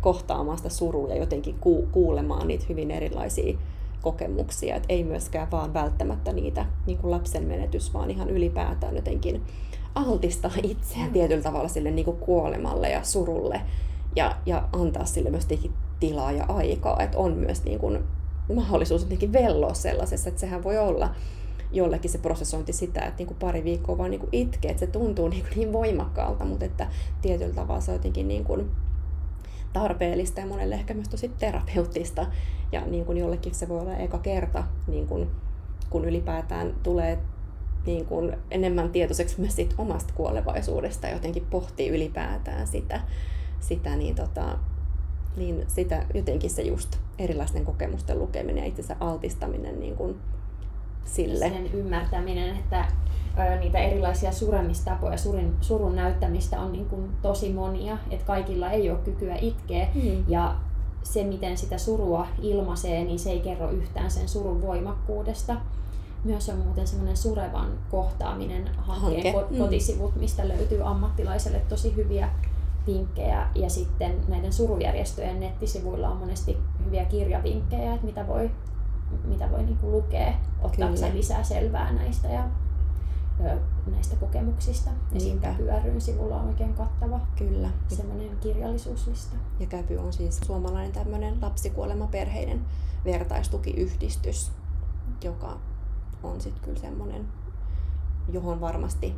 [0.00, 3.58] kohtaamaan sitä surua ja jotenkin ku- kuulemaan niitä hyvin erilaisia
[4.02, 4.76] kokemuksia.
[4.76, 9.42] Et ei myöskään vaan välttämättä niitä niin kuin lapsen menetys, vaan ihan ylipäätään jotenkin
[9.98, 13.60] altistaa itseään tietyllä tavalla sille niin kuin kuolemalle ja surulle
[14.16, 15.48] ja, ja antaa sille myös
[16.00, 18.04] tilaa ja aikaa, että on myös niin kuin
[18.54, 21.14] mahdollisuus jotenkin velloa sellaisessa, että sehän voi olla
[21.72, 24.92] jollekin se prosessointi sitä, että niin kuin pari viikkoa vaan niin kuin itkee, että se
[24.92, 26.86] tuntuu niin, kuin niin voimakkaalta, mutta että
[27.22, 28.70] tietyllä tavalla se on jotenkin niin kuin
[29.72, 32.26] tarpeellista ja monelle ehkä myös tosi terapeuttista.
[32.72, 35.30] Ja niin kuin jollekin se voi olla eka kerta, niin kuin,
[35.90, 37.18] kun ylipäätään tulee
[37.88, 43.00] niin kuin enemmän tietoiseksi myös siitä omasta kuolevaisuudesta ja jotenkin pohtii ylipäätään sitä,
[43.60, 44.58] sitä niin, tota,
[45.36, 50.16] niin sitä jotenkin se just erilaisten kokemusten lukeminen ja itsensä altistaminen niin kuin
[51.04, 51.48] sille.
[51.48, 52.84] Sen ymmärtäminen, että
[53.60, 58.98] niitä erilaisia suremistapoja, surun, surun näyttämistä on niin kuin tosi monia, että kaikilla ei ole
[58.98, 60.24] kykyä itkeä mm.
[60.28, 60.56] ja
[61.02, 65.56] se, miten sitä surua ilmaisee, niin se ei kerro yhtään sen surun voimakkuudesta.
[66.24, 69.54] Myös on muuten semmoinen surevan kohtaaminen hankkeen Hanke.
[69.54, 69.58] Mm.
[69.58, 72.28] kotisivut, mistä löytyy ammattilaiselle tosi hyviä
[72.86, 73.48] vinkkejä.
[73.54, 78.50] Ja sitten näiden surujärjestöjen nettisivuilla on monesti hyviä kirjavinkkejä, että mitä voi
[79.24, 82.44] mitä voi niin lukea, ottaakseen lisää selvää näistä ja
[83.86, 84.90] näistä kokemuksista.
[85.14, 85.40] Esim.
[85.40, 87.70] Käpy ryn sivulla on oikein kattava Kyllä.
[87.88, 89.36] semmoinen kirjallisuuslista.
[89.60, 92.64] Ja Käpy on siis suomalainen tämmöinen lapsikuolemaperheiden
[93.04, 94.52] vertaistukiyhdistys,
[95.24, 95.58] joka
[96.22, 97.28] on sitten kyllä semmoinen,
[98.32, 99.14] johon varmasti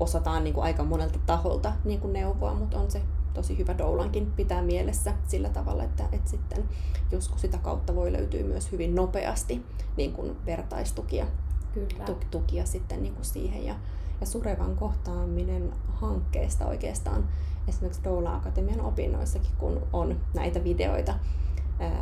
[0.00, 3.02] osataan niin kuin aika monelta taholta niin kuin neuvoa, mutta on se
[3.34, 6.68] tosi hyvä doulankin pitää mielessä sillä tavalla, että, että sitten
[7.12, 11.26] joskus sitä kautta voi löytyä myös hyvin nopeasti niin kuin vertaistukia
[11.74, 12.04] Kyllä.
[12.30, 13.64] tukia sitten niin kuin siihen.
[13.64, 13.74] Ja,
[14.20, 17.28] ja Surevan kohtaaminen hankkeesta oikeastaan
[17.68, 21.14] esimerkiksi Doula Akatemian opinnoissakin, kun on näitä videoita,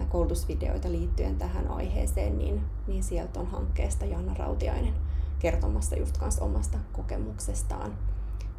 [0.09, 4.95] koulutusvideoita liittyen tähän aiheeseen, niin, niin sieltä on hankkeesta Janna Rautiainen
[5.39, 7.93] kertomassa just kanssa omasta kokemuksestaan.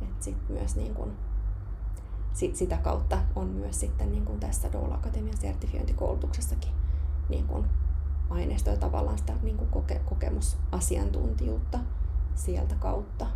[0.02, 1.12] Et sit myös niin kun
[2.34, 6.72] sit, sitä kautta on myös sitten niin kuin tässä Doula Akatemian sertifiointikoulutuksessakin
[7.30, 7.66] niin kuin
[8.30, 11.80] aineistoa tavallaan sitä niin kuin koke, kokemusasiantuntijuutta
[12.36, 13.28] sieltä kautta.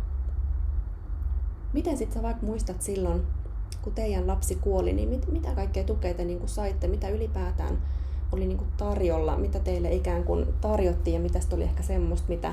[1.72, 3.26] Miten sitten sä vaikka muistat silloin,
[3.82, 7.78] kun teidän lapsi kuoli, niin mit, mitä kaikkea tukea te niin kuin saitte, mitä ylipäätään
[8.32, 12.52] oli niin kuin tarjolla, mitä teille ikään kuin tarjottiin ja mitä oli ehkä semmoista, mitä,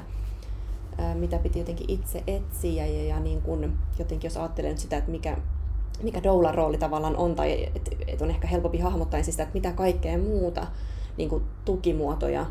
[1.14, 5.38] mitä piti jotenkin itse etsiä ja, ja niin kuin, jotenkin jos ajattelen sitä, että mikä,
[6.04, 9.72] mikä doulan rooli tavallaan on, tai että et on ehkä helpompi hahmottaa sitä, että mitä
[9.72, 10.68] kaikkea muuta
[11.18, 12.46] niin kuin tukimuotoja,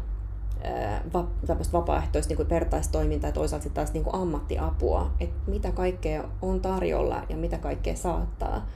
[1.15, 1.27] va,
[1.73, 7.23] vapaaehtoista niin vertaistoimintaa ja toisaalta sitten taas niin kuin ammattiapua, että mitä kaikkea on tarjolla
[7.29, 8.67] ja mitä kaikkea saattaa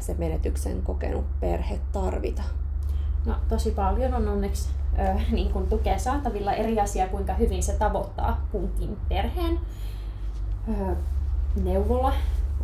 [0.00, 2.42] se menetyksen kokenut perhe tarvita.
[3.26, 7.72] No tosi paljon on onneksi äh, niin kuin tukea saatavilla eri asia, kuinka hyvin se
[7.72, 9.58] tavoittaa kunkin perheen.
[10.68, 10.96] Äh,
[11.62, 12.12] neuvola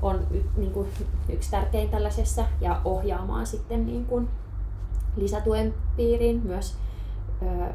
[0.03, 0.89] on y, niin kuin
[1.29, 4.29] yksi tärkein tällaisessa ja ohjaamaan sitten niin kuin
[5.17, 6.77] lisätuen piiriin myös
[7.43, 7.73] ö,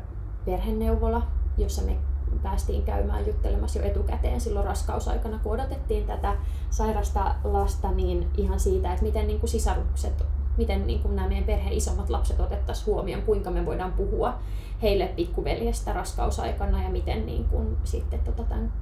[0.47, 1.21] perheneuvola,
[1.57, 1.97] jossa me
[2.43, 6.35] päästiin käymään juttelemassa jo etukäteen silloin raskausaikana, kun odotettiin tätä
[6.69, 10.23] sairasta lasta, niin ihan siitä, että miten niin kuin sisarukset,
[10.57, 14.33] miten niin kuin nämä meidän perheen isommat lapset otettaisiin huomioon, kuinka me voidaan puhua
[14.81, 18.73] heille pikkuveljestä raskausaikana ja miten niin kuin sitten tota tämän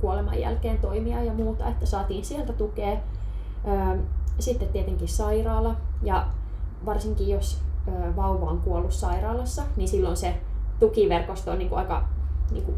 [0.00, 2.96] kuoleman jälkeen toimia ja muuta, että saatiin sieltä tukea.
[4.38, 6.26] Sitten tietenkin sairaala ja
[6.86, 7.60] varsinkin jos
[8.16, 10.40] vauva on kuollut sairaalassa, niin silloin se
[10.80, 12.04] tukiverkosto on niin kuin aika
[12.50, 12.76] niin kuin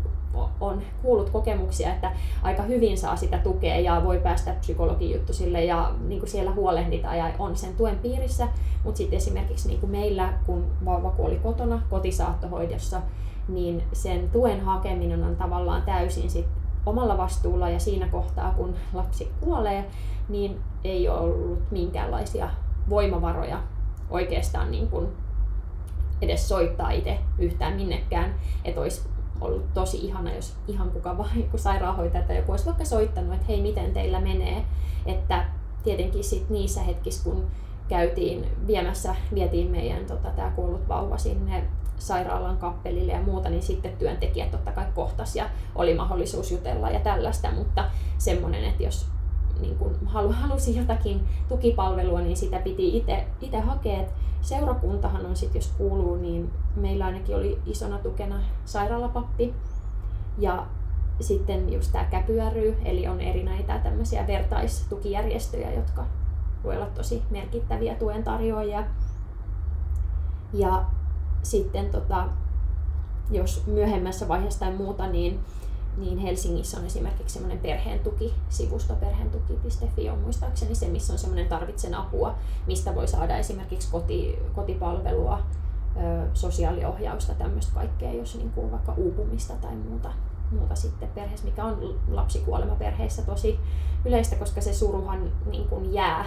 [0.61, 2.13] on kuullut kokemuksia, että
[2.43, 7.19] aika hyvin saa sitä tukea ja voi päästä psykologin juttusille ja niin kuin siellä huolehditaan
[7.19, 8.49] ja on sen tuen piirissä.
[8.85, 13.01] Mutta sitten esimerkiksi niin kuin meillä, kun vauva kuoli kotona kotisaattohoidossa,
[13.49, 16.47] niin sen tuen hakeminen on tavallaan täysin sit
[16.87, 19.85] omalla vastuulla ja siinä kohtaa, kun lapsi kuolee,
[20.29, 22.51] niin ei ole ollut minkäänlaisia
[22.89, 23.63] voimavaroja
[24.11, 25.09] oikeastaan niin kuin
[26.23, 28.35] edes soittaa itse yhtään minnekään.
[28.65, 29.03] Että olisi
[29.41, 33.47] ollut tosi ihana, jos ihan kuka vaan joku sairaanhoitaja tai joku olisi vaikka soittanut, että
[33.49, 34.65] hei, miten teillä menee.
[35.07, 35.45] Että
[35.85, 37.47] tietenkin sit niissä hetkissä, kun
[37.89, 41.65] käytiin viemässä, vietiin meidän tota, tämä kuollut vauva sinne
[41.99, 47.01] sairaalan kappelille ja muuta, niin sitten työntekijät totta kai kohtas ja oli mahdollisuus jutella ja
[47.01, 47.85] tällaista, mutta
[48.19, 49.07] semmoinen, että jos
[49.61, 54.05] niin kun halusi jotakin tukipalvelua, niin sitä piti itse hakea.
[54.43, 59.55] Seurakuntahan on sitten, jos kuuluu, niin meillä ainakin oli isona tukena sairaalapappi
[60.39, 60.67] ja
[61.21, 66.07] sitten just tämä Käpy ry, eli on eri näitä tämmöisiä vertaistukijärjestöjä, jotka
[66.65, 68.85] voi olla tosi merkittäviä tuen tarjoajia.
[70.53, 70.85] Ja
[71.43, 72.29] sitten tota,
[73.31, 75.41] jos myöhemmässä vaiheessa tai muuta, niin,
[75.97, 81.49] niin Helsingissä on esimerkiksi semmoinen perheen tuki, sivusto perheentuki.fi on muistaakseni se, missä on semmoinen
[81.49, 82.35] tarvitsen apua,
[82.67, 85.43] mistä voi saada esimerkiksi koti, kotipalvelua,
[86.35, 90.13] sosiaaliohjausta, tämmöistä kaikkea, jos niin kuin vaikka uupumista tai muuta,
[90.51, 93.59] muuta sitten perheessä, mikä on lapsikuolema perheessä tosi
[94.05, 96.25] yleistä, koska se suruhan niin kuin jää.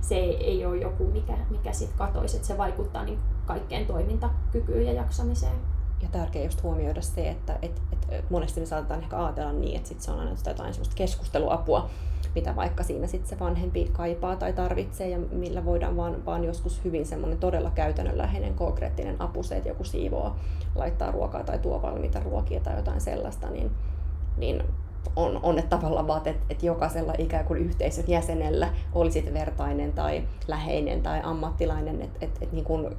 [0.00, 4.92] Se ei, ole joku, mikä, mikä sitten katoisi, että se vaikuttaa niin kaikkeen toimintakykyyn ja
[4.92, 5.56] jaksamiseen.
[6.02, 9.88] Ja tärkeää just huomioida se, että et, et monesti me saatetaan ehkä ajatella niin, että
[9.88, 11.90] sit se on aina jotain sellaista keskusteluapua,
[12.34, 16.84] mitä vaikka siinä sitten se vanhempi kaipaa tai tarvitsee ja millä voidaan vaan, vaan joskus
[16.84, 20.36] hyvin semmoinen todella käytännönläheinen konkreettinen apu se, että joku siivoo,
[20.74, 23.70] laittaa ruokaa tai tuo valmiita ruokia tai jotain sellaista, niin,
[24.36, 24.62] niin
[25.16, 30.24] on, on ne tavallaan vaan, että, että jokaisella ikään kuin yhteisön jäsenellä olisi vertainen tai
[30.48, 32.96] läheinen tai ammattilainen, että, että, että niin kuin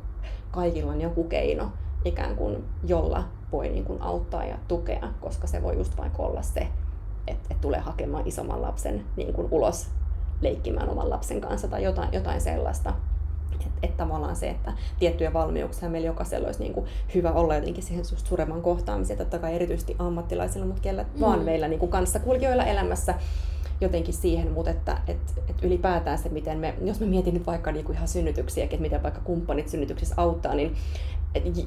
[0.52, 1.72] kaikilla on joku keino
[2.06, 6.42] ikään kuin, jolla voi niin kuin auttaa ja tukea, koska se voi just vaikka olla
[6.42, 6.60] se,
[7.28, 9.88] että, että tulee hakemaan isomman lapsen niin kuin ulos
[10.42, 12.94] leikkimään oman lapsen kanssa tai jotain, jotain sellaista.
[13.54, 17.84] Että et tavallaan se, että tiettyjä valmiuksia meillä jokaisella olisi niin kuin hyvä olla jotenkin
[17.84, 21.22] siihen suuremman kohtaamiseen, totta kai erityisesti ammattilaisilla, mutta kellä mm.
[21.22, 23.14] vaan meillä niin kuin kanssakulkijoilla elämässä
[23.82, 27.72] jotenkin siihen, mutta että, että, että ylipäätään se, miten me, jos mä mietin nyt vaikka
[27.72, 30.76] niin kuin ihan synnytyksiä, että miten vaikka kumppanit synnytyksissä auttaa, niin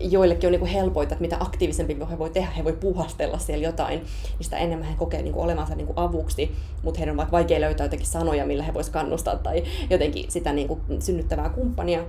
[0.00, 3.66] joillekin on niin kuin helpoita, että mitä aktiivisempi he voi tehdä, he voi puhastella siellä
[3.66, 7.32] jotain, niin sitä enemmän he kokee niin olevansa niin kuin avuksi, mutta heidän on vaikka
[7.32, 12.04] vaikea löytää jotenkin sanoja, millä he voisivat kannustaa tai jotenkin sitä niin kuin synnyttävää kumppania.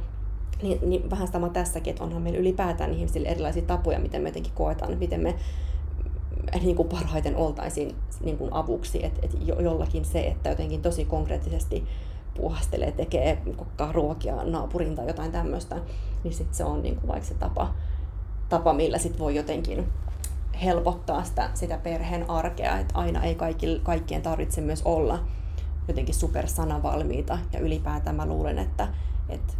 [0.62, 4.54] Niin, niin vähän sama tässäkin, että onhan meillä ylipäätään ihmisille erilaisia tapoja, miten me jotenkin
[4.56, 5.36] koetaan, miten me
[6.62, 11.86] niin kuin parhaiten oltaisiin niin kuin avuksi, että et jollakin se, että jotenkin tosi konkreettisesti
[12.34, 15.78] puhastelee, tekee kokkaa ruokia naapurin tai jotain tämmöistä,
[16.24, 17.74] niin sit se on niin kuin vaikka se tapa,
[18.50, 19.88] tapa millä sit voi jotenkin
[20.64, 25.20] helpottaa sitä, sitä perheen arkea, että aina ei kaikki, kaikkien tarvitse myös olla
[25.88, 27.40] jotenkin supersanavalmiita.
[27.54, 28.88] Ja ylipäätään mä luulen, että,
[29.30, 29.54] että,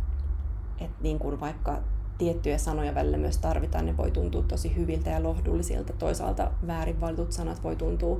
[0.80, 1.80] että niin kuin vaikka
[2.20, 5.94] tiettyjä sanoja välillä myös tarvitaan, ne voi tuntua tosi hyviltä ja lohdullisilta.
[5.94, 8.20] Toisaalta väärin valitut sanat voi tuntua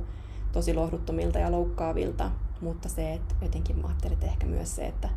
[0.52, 5.08] tosi lohduttomilta ja loukkaavilta, mutta se, että jotenkin mä ajattelin, että ehkä myös se, että,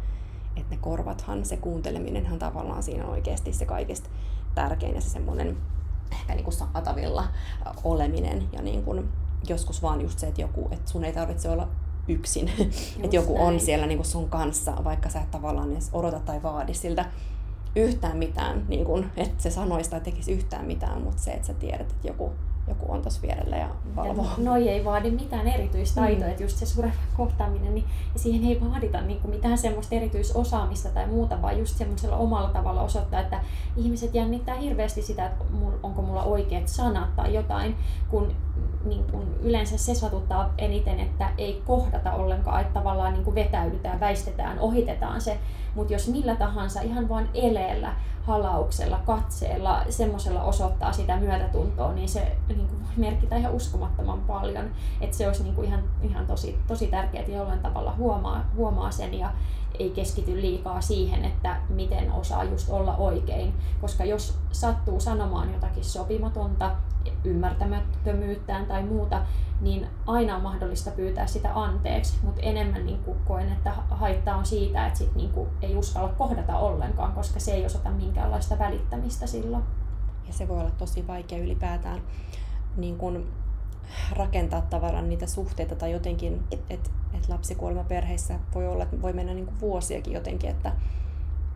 [0.56, 4.10] että ne korvathan, se kuunteleminenhan tavallaan siinä on oikeasti se kaikista
[4.56, 5.58] tärkein ja se semmoinen
[6.12, 7.28] ehkä niin kuin saatavilla
[7.84, 9.10] oleminen ja niin kuin
[9.48, 11.68] joskus vaan just se, että joku, että sun ei tarvitse olla
[12.08, 12.52] yksin,
[13.04, 13.46] että joku näin.
[13.46, 17.06] on siellä niin kuin sun kanssa, vaikka sä et tavallaan edes odota tai vaadi siltä
[17.76, 21.54] yhtään mitään, niin kuin, että se sanoisi tai tekisi yhtään mitään, mutta se, että sä
[21.54, 22.32] tiedät, että joku
[22.68, 24.26] joku on tuossa vierellä ja valvoo.
[24.26, 26.32] Ja noi ei vaadi mitään erityistaitoa, mm.
[26.32, 31.08] että just se sureva kohtaaminen, niin siihen ei vaadita niin kuin mitään semmoista erityisosaamista tai
[31.08, 33.42] muuta, vaan just semmoisella omalla tavalla osoittaa, että
[33.78, 35.44] ihmiset jännittää hirveästi sitä, että
[35.84, 37.76] onko mulla oikeat sanat tai jotain,
[38.10, 38.36] kun
[38.86, 44.00] niin kuin yleensä se satuttaa eniten, että ei kohdata ollenkaan, että tavallaan niin kuin vetäydytään,
[44.00, 45.38] väistetään, ohitetaan se,
[45.76, 52.36] mutta jos millä tahansa ihan vain eleellä halauksella, katseella, semmoisella osoittaa sitä myötätuntoa, niin se
[52.58, 54.72] niin kuin, merkitä ihan uskomattoman paljon.
[55.02, 58.92] Että se olisi niin kuin ihan, ihan tosi, tosi tärkeää, että jollain tavalla huomaa, huomaa
[58.92, 59.34] sen ja
[59.80, 63.54] ei keskity liikaa siihen, että miten osaa just olla oikein.
[63.82, 66.72] Koska jos sattuu sanomaan jotakin sopimatonta,
[67.24, 69.22] ymmärtämättömyyttään tai muuta,
[69.62, 74.46] niin aina on mahdollista pyytää sitä anteeksi, mutta enemmän niin kuin koen, että haittaa on
[74.46, 79.28] siitä, että sit niin kuin ei uskalla kohdata ollenkaan, koska se ei osata minkäänlaista välittämistä
[79.28, 79.64] silloin.
[80.28, 82.02] Ja se voi olla tosi vaikea ylipäätään
[82.78, 83.28] niin kuin
[84.12, 89.34] rakentaa tavallaan niitä suhteita tai jotenkin, että et lapsikuolema perheissä voi olla, että voi mennä
[89.34, 90.72] niin kuin vuosiakin jotenkin, että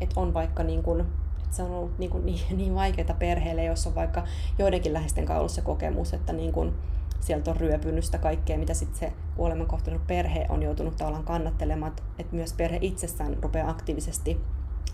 [0.01, 3.63] et on vaikka niin kuin, että se on ollut niin, kuin niin, niin vaikeaa perheelle,
[3.63, 4.23] jos on vaikka
[4.59, 6.73] joidenkin läheisten kaulussa kokemus, että niin kuin
[7.19, 12.35] sieltä on ryöpynyt sitä kaikkea, mitä sitten se kuolemankohtainen perhe on joutunut tavallaan kannattelemaan, että
[12.35, 14.41] myös perhe itsessään rupeaa aktiivisesti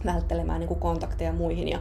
[0.06, 1.80] välttelemään niin kuin kontakteja muihin ja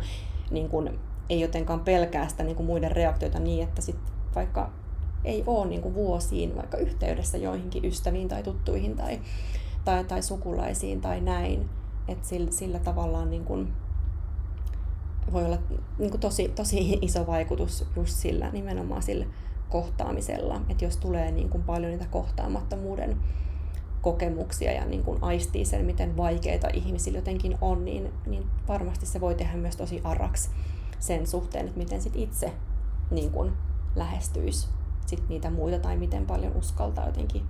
[0.50, 0.98] niin kuin,
[1.31, 3.96] ei jotenkaan pelkää sitä niin kuin muiden reaktioita niin, että sit
[4.34, 4.70] vaikka
[5.24, 9.20] ei ole niin kuin vuosiin vaikka yhteydessä joihinkin ystäviin tai tuttuihin tai,
[9.84, 11.70] tai, tai sukulaisiin tai näin.
[12.08, 13.72] Että sillä, sillä tavallaan niin kuin
[15.32, 15.58] voi olla
[15.98, 19.26] niin kuin tosi, tosi iso vaikutus just sillä nimenomaan sillä
[19.68, 20.60] kohtaamisella.
[20.68, 23.16] Että jos tulee niin kuin paljon niitä kohtaamattomuuden
[24.02, 29.20] kokemuksia ja niin kuin aistii sen, miten vaikeita ihmisillä jotenkin on, niin, niin varmasti se
[29.20, 30.50] voi tehdä myös tosi araksi
[30.98, 32.52] sen suhteen, että miten sit itse
[33.10, 33.52] niin kuin
[33.96, 34.68] lähestyisi
[35.07, 37.42] sit niitä muita tai miten paljon uskaltaa jotenkin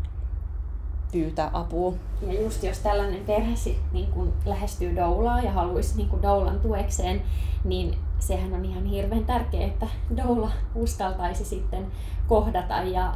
[1.12, 1.94] pyytää apua.
[2.26, 6.60] Ja just jos tällainen perhe sit, niin kun lähestyy doulaa ja haluaisi niin kun doulan
[6.60, 7.22] tuekseen,
[7.64, 11.86] niin sehän on ihan hirveän tärkeää, että doula uskaltaisi sitten
[12.28, 13.14] kohdata ja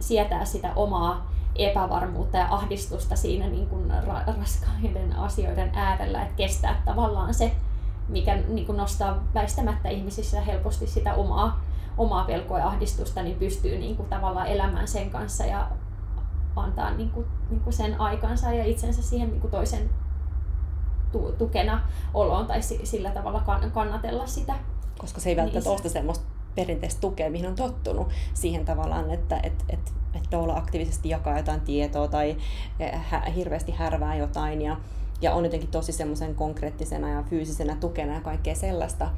[0.00, 3.92] sietää sitä omaa epävarmuutta ja ahdistusta siinä niin kuin
[4.26, 7.52] raskaiden asioiden äärellä, että kestää tavallaan se,
[8.08, 11.60] mikä niin kuin nostaa väistämättä ihmisissä helposti sitä omaa,
[11.98, 15.68] omaa pelkoa ja ahdistusta, niin pystyy niin kuin tavallaan elämään sen kanssa ja
[16.56, 19.90] antaa niin kuin, niin kuin sen aikansa ja itsensä siihen niin kuin toisen
[21.12, 21.80] tu- tukena
[22.14, 24.54] oloon tai sillä tavalla kannatella sitä.
[24.98, 29.64] Koska se ei välttämättä ole semmoista perinteistä tukea, mihin on tottunut siihen tavallaan, että et,
[29.68, 32.36] et, et doula aktiivisesti jakaa jotain tietoa tai
[32.80, 34.76] eh, hä, hirveästi härvää jotain ja,
[35.20, 39.10] ja on jotenkin tosi semmoisen konkreettisena ja fyysisenä tukena ja kaikkea sellaista,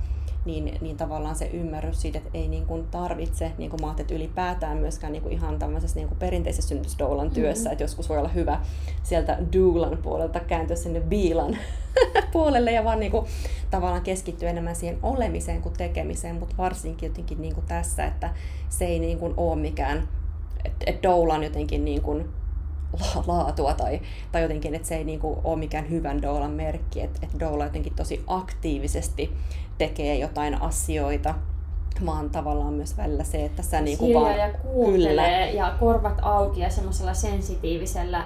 [0.45, 4.15] niin, niin tavallaan se ymmärrys siitä, että ei niin kuin tarvitse, niin kuin mä että
[4.15, 7.73] ylipäätään myöskään niin kuin ihan tämmöisessä niin kuin perinteisessä synnytysdoulan työssä, mm-hmm.
[7.73, 8.61] että joskus voi olla hyvä
[9.03, 11.57] sieltä doulan puolelta kääntyä sinne biilan
[12.33, 13.27] puolelle ja vaan niin kuin,
[13.71, 18.31] tavallaan keskittyä enemmän siihen olemiseen kuin tekemiseen, mutta varsinkin jotenkin niin kuin tässä, että
[18.69, 20.09] se ei niin kuin ole mikään,
[20.65, 22.29] että et doula on jotenkin niin kuin
[23.27, 24.01] laatua tai,
[24.33, 27.65] tai jotenkin, että se ei niin kuin ole mikään hyvän doulan merkki, että, että doula
[27.65, 29.33] jotenkin tosi aktiivisesti
[29.81, 31.35] tekee jotain asioita,
[32.07, 34.39] vaan tavallaan myös välillä se, että sä niinku vaan...
[34.39, 35.65] ja kuuntelee kyllä.
[35.65, 38.25] ja korvat auki ja semmoisella sensitiivisellä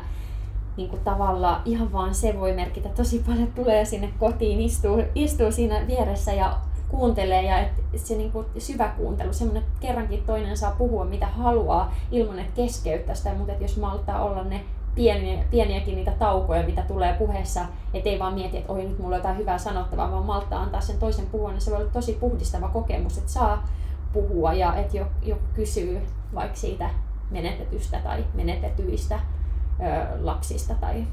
[0.77, 5.53] niin kuin tavalla ihan vaan se voi merkitä tosi paljon, tulee sinne kotiin, istuu, istuu
[5.53, 10.57] siinä vieressä ja kuuntelee ja et se niin kuin syvä kuuntelu, semmoinen, että kerrankin toinen
[10.57, 14.61] saa puhua mitä haluaa ilman, että keskeyttää sitä, mutta että jos maltaa olla ne
[14.95, 19.21] pieniä, pieniäkin niitä taukoja, mitä tulee puheessa, ettei vaan mieti, että oi nyt mulla on
[19.21, 22.69] jotain hyvää sanottavaa, vaan maltaa antaa sen toisen puhua, niin se voi olla tosi puhdistava
[22.69, 23.69] kokemus, että saa
[24.13, 26.03] puhua ja että joku kysyy
[26.35, 26.91] vaikka siitä
[27.31, 31.07] menetetystä tai menetetyistä ö, lapsista tai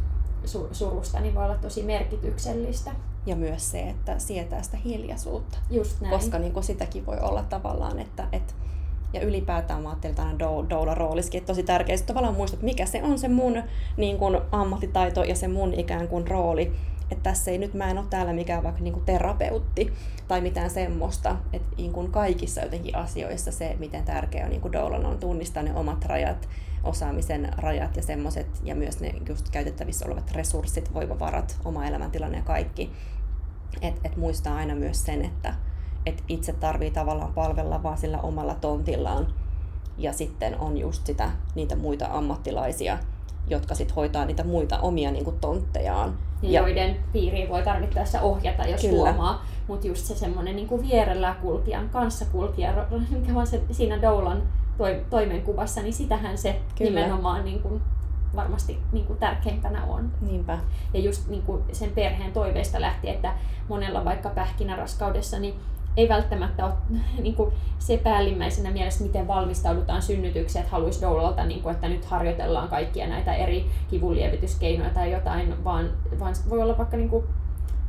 [0.71, 2.91] surusta, niin voi olla tosi merkityksellistä.
[3.25, 5.57] Ja myös se, että sietää sitä hiljaisuutta.
[5.69, 6.13] Just näin.
[6.13, 8.53] Koska niin sitäkin voi olla tavallaan, että, että
[9.13, 12.85] ja ylipäätään mä ajattelin, että aina doula rooliskin, että tosi tärkeää tavallaan muistaa, että mikä
[12.85, 13.63] se on se mun
[13.97, 16.71] niin kun, ammattitaito ja se mun ikään kuin rooli.
[17.11, 19.93] Että tässä ei nyt, mä en ole täällä mikään vaikka niin kuin terapeutti
[20.27, 25.05] tai mitään semmoista, että niin kuin kaikissa jotenkin asioissa se, miten tärkeää on niin doulan
[25.05, 26.49] on tunnistaa ne omat rajat,
[26.83, 32.43] osaamisen rajat ja semmoiset, ja myös ne just käytettävissä olevat resurssit, voimavarat, oma elämäntilanne ja
[32.43, 32.91] kaikki.
[33.81, 35.53] Että et muistaa aina myös sen, että,
[36.05, 39.27] että itse tarvii tavallaan palvella vaan sillä omalla tontillaan.
[39.97, 42.97] Ja sitten on just sitä, niitä muita ammattilaisia,
[43.47, 46.17] jotka sitten hoitaa niitä muita omia niin kuin tonttejaan.
[46.41, 48.93] Ja joiden piiriin voi tarvittaessa ohjata, jos Kyllä.
[48.95, 49.45] huomaa.
[49.67, 54.43] Mutta just se semmoinen niin vierellä kulkijan, kanssakulkija, mikä on se siinä Doulan
[55.09, 56.89] toimenkuvassa, niin sitähän se Kyllä.
[56.89, 57.81] nimenomaan niin kuin
[58.35, 60.11] varmasti niin kuin tärkeimpänä on.
[60.21, 60.59] Niinpä.
[60.93, 63.33] Ja just niin kuin sen perheen toiveista lähti, että
[63.69, 65.53] monella vaikka pähkinäraskaudessa, niin
[65.97, 66.73] ei välttämättä ole
[67.23, 72.05] niin kuin se päällimmäisenä mielessä, miten valmistaudutaan synnytykseen, että haluaisi doulalta, niin kuin, että nyt
[72.05, 75.89] harjoitellaan kaikkia näitä eri kivunlievityskeinoja tai jotain, vaan,
[76.19, 77.25] vaan voi olla vaikka niin kuin,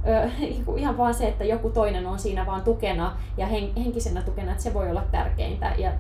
[0.09, 4.22] ö, niinku ihan vaan se, että joku toinen on siinä vaan tukena ja hen, henkisenä
[4.22, 5.74] tukena, että se voi olla tärkeintä.
[5.78, 5.92] Ja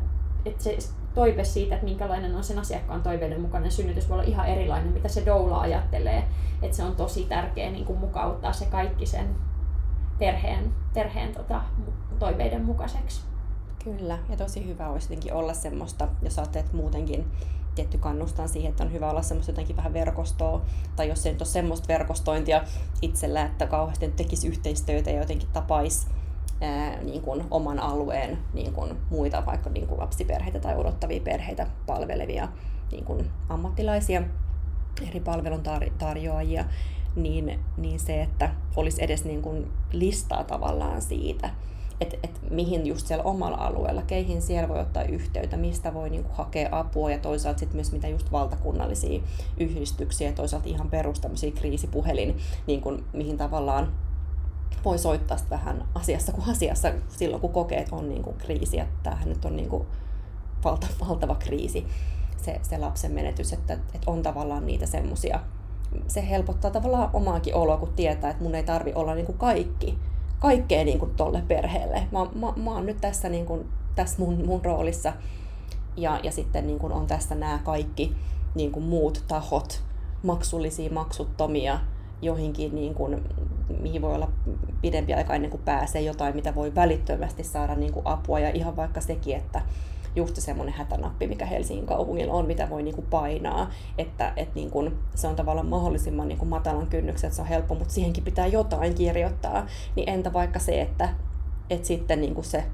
[0.44, 0.78] että se
[1.14, 5.08] toive siitä, että minkälainen on sen asiakkaan toiveiden mukainen synnytys, voi olla ihan erilainen, mitä
[5.08, 6.24] se doula ajattelee.
[6.62, 9.26] Että se on tosi tärkeä niin kuin mukauttaa se kaikki sen
[10.22, 11.62] perheen, perheen tota,
[12.18, 13.20] toiveiden mukaiseksi.
[13.84, 17.24] Kyllä, ja tosi hyvä olisi jotenkin olla semmoista, jos ajattelet muutenkin
[17.74, 20.62] tietty kannustan siihen, että on hyvä olla semmoista jotenkin vähän verkostoa,
[20.96, 22.64] tai jos ei nyt ole semmoista verkostointia
[23.02, 26.06] itsellä, että kauheasti tekisi yhteistyötä ja jotenkin tapaisi
[26.60, 31.66] ää, niin kuin oman alueen niin kuin muita vaikka niin kuin lapsiperheitä tai odottavia perheitä
[31.86, 32.48] palvelevia
[32.92, 34.22] niin kuin ammattilaisia,
[35.08, 36.64] eri palveluntarjoajia,
[37.16, 41.50] niin, niin se, että olisi edes niin kuin listaa tavallaan siitä,
[42.00, 46.30] että et mihin just siellä omalla alueella, keihin siellä voi ottaa yhteyttä, mistä voi niinku
[46.32, 49.22] hakea apua ja toisaalta sitten myös mitä just valtakunnallisia
[49.58, 53.92] yhdistyksiä ja toisaalta ihan perustamisia kriisipuhelin, niin kuin, mihin tavallaan
[54.84, 58.76] voi soittaa vähän asiassa kuin asiassa silloin, kun kokee, että on niinku kriisi.
[58.76, 59.86] Ja tämähän nyt on niinku
[60.64, 61.86] valta, valtava kriisi,
[62.36, 65.40] se, se lapsen menetys, että, että on tavallaan niitä semmoisia.
[66.06, 69.98] Se helpottaa tavallaan omaakin oloa, kun tietää, että mun ei tarvi olla niinku kaikki
[70.42, 72.02] kaikkea niin kuin tolle perheelle.
[72.12, 75.12] Mä, mä, mä oon nyt tässä, niin kuin, tässä mun, mun roolissa
[75.96, 78.16] ja, ja sitten niin kuin on tässä nämä kaikki
[78.54, 79.82] niin kuin muut tahot,
[80.22, 81.80] maksullisia, maksuttomia,
[82.22, 83.24] joihinkin, niin kuin,
[83.80, 84.28] mihin voi olla
[84.82, 88.40] pidempi aika ennen kuin pääsee jotain, mitä voi välittömästi saada niin kuin apua.
[88.40, 89.62] Ja ihan vaikka sekin, että
[90.16, 95.28] just semmoinen hätänappi, mikä Helsingin kaupungilla on, mitä voi niinku painaa, että et niinku, se
[95.28, 99.66] on tavallaan mahdollisimman niinku matalan kynnyksen, että se on helppo, mutta siihenkin pitää jotain kirjoittaa.
[99.96, 101.08] Niin entä vaikka se, että
[101.70, 102.64] et sitten niinku se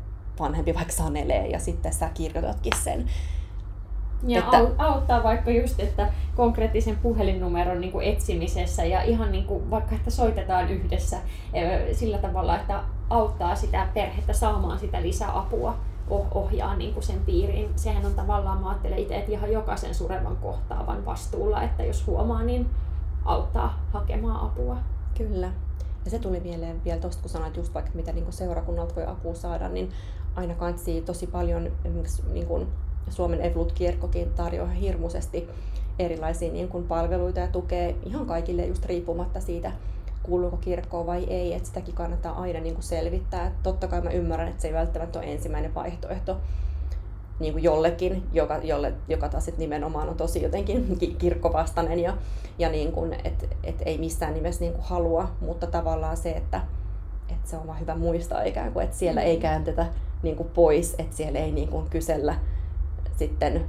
[0.40, 3.06] vanhempi vaikka sanelee ja sitten sä kirjoitatkin sen.
[4.26, 4.66] Ja että...
[4.78, 10.10] auttaa vaikka just, että konkreettisen puhelinnumeron niin kuin etsimisessä ja ihan niin kuin, vaikka, että
[10.10, 11.16] soitetaan yhdessä
[11.92, 15.76] sillä tavalla, että auttaa sitä perhettä saamaan sitä lisäapua
[16.10, 17.70] ohjaa niin kuin sen piiriin.
[17.76, 22.42] Sehän on tavallaan, mä ajattelen itse, että ihan jokaisen surevan kohtaavan vastuulla, että jos huomaa,
[22.42, 22.70] niin
[23.24, 24.76] auttaa hakemaan apua.
[25.18, 25.52] Kyllä.
[26.04, 29.34] Ja se tuli mieleen vielä tuosta, kun sanoit just vaikka mitä niin seurakunnalta voi apua
[29.34, 29.90] saada, niin
[30.36, 31.70] aina kansi tosi paljon
[32.32, 32.66] niin kuin
[33.10, 35.48] Suomen Evolut-kirkkokin tarjoaa hirmuisesti
[35.98, 39.72] erilaisia niin kuin palveluita ja tukee ihan kaikille just riippumatta siitä,
[40.28, 43.46] kuuluuko kirkkoon vai ei, että sitäkin kannattaa aina niin kuin selvittää.
[43.46, 46.36] Et totta kai mä ymmärrän, että se ei välttämättä ole ensimmäinen vaihtoehto
[47.40, 52.16] niin kuin jollekin, joka, jolle, joka taas sit nimenomaan on tosi jotenkin kirkkovastainen ja,
[52.58, 56.60] ja niin kuin, et, et ei missään nimessä niin kuin halua, mutta tavallaan se, että,
[57.28, 59.42] että se on vaan hyvä muistaa ikään kuin, että siellä ei mm.
[59.42, 59.86] kääntetä
[60.22, 62.34] niin kuin pois, että siellä ei niin kuin kysellä
[63.16, 63.64] sitten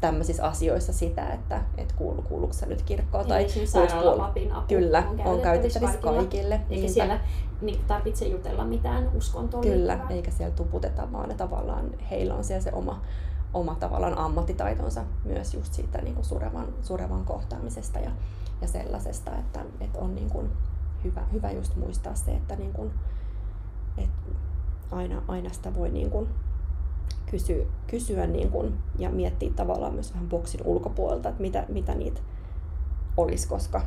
[0.00, 5.20] tämmöisissä asioissa sitä, että et kuulu, kuuluuko sä nyt kirkkoon tai sairaalamapin apu Kyllä, on,
[5.24, 6.54] on käytettävissä kaikille.
[6.54, 6.92] Eikä Niinpä.
[6.92, 7.20] siellä
[7.60, 10.16] niin, tarvitse jutella mitään uskontoa Kyllä, liikkuvaa.
[10.16, 13.02] eikä siellä tuputeta, vaan ne tavallaan, heillä on siellä se oma,
[13.54, 18.10] oma tavallaan ammattitaitonsa myös just siitä niin kuin surevan, surevan kohtaamisesta ja,
[18.60, 20.50] ja sellaisesta, että, että on niin kuin
[21.04, 22.90] hyvä, hyvä just muistaa se, että, niin kuin,
[23.98, 24.30] että
[24.90, 26.28] aina, aina sitä voi niin kuin
[27.30, 32.20] kysyä, kysyä niin kun, ja miettiä tavallaan myös vähän boksin ulkopuolelta, että mitä, mitä niitä
[33.16, 33.82] olisi, koska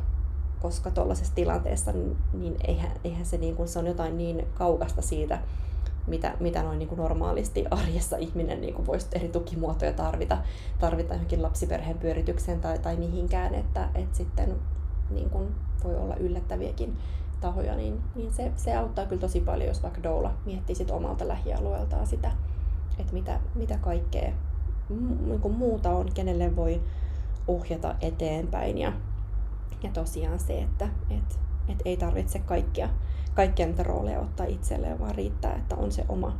[0.64, 1.92] koska tuollaisessa tilanteessa
[2.32, 5.38] niin, eihän, eihän se, niin kun, se on jotain niin kaukasta siitä,
[6.06, 10.38] mitä, mitä noin niin kuin normaalisti arjessa ihminen niin kuin voisi eri tukimuotoja tarvita,
[10.78, 14.54] tarvita johonkin lapsiperheen pyöritykseen tai, tai mihinkään, että, että sitten
[15.10, 15.54] niin kuin
[15.84, 16.96] voi olla yllättäviäkin
[17.40, 21.28] tahoja, niin, niin se, se auttaa kyllä tosi paljon, jos vaikka Doula miettii sit omalta
[21.28, 22.32] lähialueeltaan sitä,
[22.98, 24.32] että mitä, mitä kaikkea
[24.88, 26.82] niin muuta on, kenelle voi
[27.48, 28.78] ohjata eteenpäin.
[28.78, 28.92] Ja,
[29.82, 32.88] ja tosiaan se, että et, et ei tarvitse kaikkia,
[33.34, 36.36] kaikkia niitä rooleja ottaa itselleen, vaan riittää, että on se oma,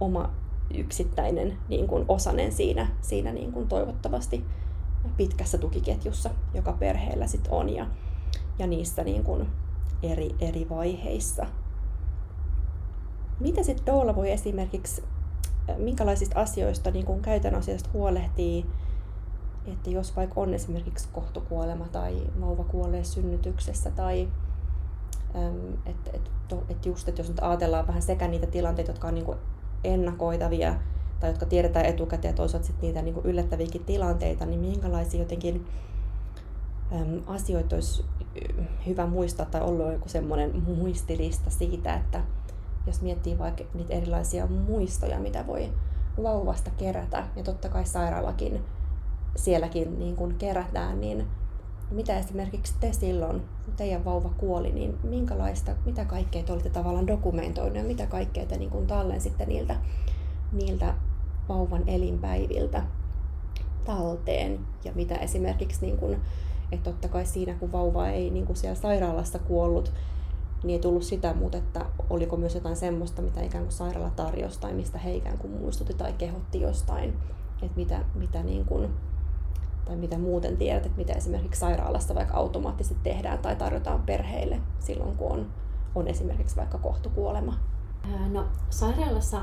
[0.00, 0.30] oma
[0.74, 4.44] yksittäinen niin kuin osanen siinä, siinä niin kuin toivottavasti
[5.16, 7.86] pitkässä tukiketjussa, joka perheellä sit on ja,
[8.58, 9.46] ja niissä niin kuin
[10.02, 11.46] eri, eri vaiheissa.
[13.40, 15.02] Mitä sitten Doola voi esimerkiksi
[15.76, 18.66] minkälaisista asioista niin kuin käytön asioista huolehtii,
[19.66, 24.28] että jos vaikka on esimerkiksi kohtukuolema tai vauva kuolee synnytyksessä tai
[25.86, 26.30] että et,
[26.68, 29.38] et just, että jos nyt ajatellaan vähän sekä niitä tilanteita, jotka on niin kuin
[29.84, 30.74] ennakoitavia
[31.20, 35.66] tai jotka tiedetään etukäteen ja toisaalta sit niitä niin kuin yllättäviäkin tilanteita, niin minkälaisia jotenkin
[37.26, 38.04] asioita olisi
[38.86, 42.20] hyvä muistaa tai olla joku semmoinen muistilista siitä, että
[42.86, 45.72] jos miettii vaikka niitä erilaisia muistoja, mitä voi
[46.22, 48.64] vauvasta kerätä, ja totta kai sairaalakin
[49.36, 51.26] sielläkin niin kun kerätään, niin
[51.90, 57.06] mitä esimerkiksi te silloin, kun teidän vauva kuoli, niin minkälaista, mitä kaikkea te olitte tavallaan
[57.06, 59.76] dokumentoineet ja mitä kaikkea te niin kun tallensitte niiltä,
[60.52, 60.94] niiltä
[61.48, 62.82] vauvan elinpäiviltä
[63.84, 64.60] talteen?
[64.84, 66.16] Ja mitä esimerkiksi, niin kun,
[66.72, 69.92] että totta kai siinä kun vauva ei niin kun siellä sairaalassa kuollut,
[70.62, 74.60] niin ei tullut sitä, mutta että oliko myös jotain semmoista, mitä ikään kuin sairaala tarjosi
[74.60, 77.16] tai mistä he ikään kuin muistutti tai kehotti jostain,
[77.62, 78.90] että mitä, mitä niin kuin,
[79.84, 85.16] tai mitä muuten tiedät, että mitä esimerkiksi sairaalassa vaikka automaattisesti tehdään tai tarjotaan perheille silloin,
[85.16, 85.46] kun on,
[85.94, 87.58] on esimerkiksi vaikka kohtukuolema.
[88.32, 89.42] No sairaalassa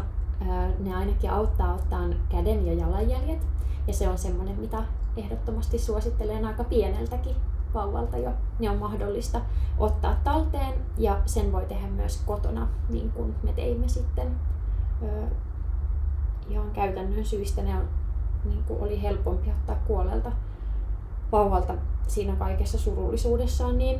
[0.80, 3.47] ne ainakin auttaa ottaa käden ja jalanjäljet.
[3.88, 4.84] Ja se on semmoinen, mitä
[5.18, 7.36] ehdottomasti suosittelen aika pieneltäkin
[7.74, 8.32] vauvalta jo.
[8.60, 9.42] Ne on mahdollista
[9.78, 14.28] ottaa talteen ja sen voi tehdä myös kotona, niin kuin me teimme sitten
[16.50, 17.62] ihan käytännön syistä.
[17.62, 17.88] Ne on,
[18.46, 20.32] niin kuin oli helpompi ottaa kuolelta
[21.32, 21.74] vauvalta
[22.08, 23.78] siinä kaikessa surullisuudessaan.
[23.78, 24.00] Niin,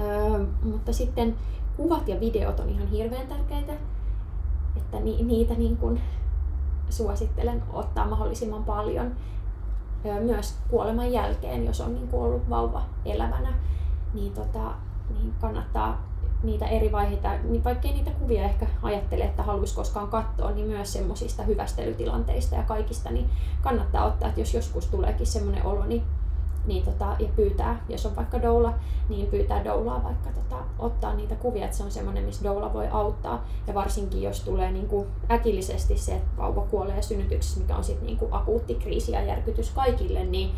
[0.00, 1.36] öö, mutta sitten
[1.76, 3.72] kuvat ja videot on ihan hirveän tärkeitä,
[4.76, 6.00] että ni, niitä niin kuin
[6.90, 9.12] suosittelen ottaa mahdollisimman paljon öö,
[10.04, 13.52] myös kuoleman jälkeen, jos on niin ollut vauva elävänä,
[14.14, 14.72] niin, tota,
[15.10, 16.08] niin kannattaa
[16.42, 20.92] niitä eri vaiheita, niin vaikkei niitä kuvia ehkä ajattele, että haluaisi koskaan katsoa, niin myös
[20.92, 23.30] semmoisista hyvästelytilanteista ja kaikista, niin
[23.62, 26.02] kannattaa ottaa, että jos joskus tuleekin semmoinen olo, niin
[26.68, 28.74] niin tota, ja pyytää, jos on vaikka doula,
[29.08, 32.88] niin pyytää doulaa vaikka tota, ottaa niitä kuvia, että se on semmoinen, missä doula voi
[32.90, 33.46] auttaa.
[33.66, 38.06] Ja varsinkin jos tulee niin kuin äkillisesti se, että vauva kuolee synnytyksessä, mikä on sitten
[38.06, 40.50] niin kuin akuutti kriisi ja järkytys kaikille, niin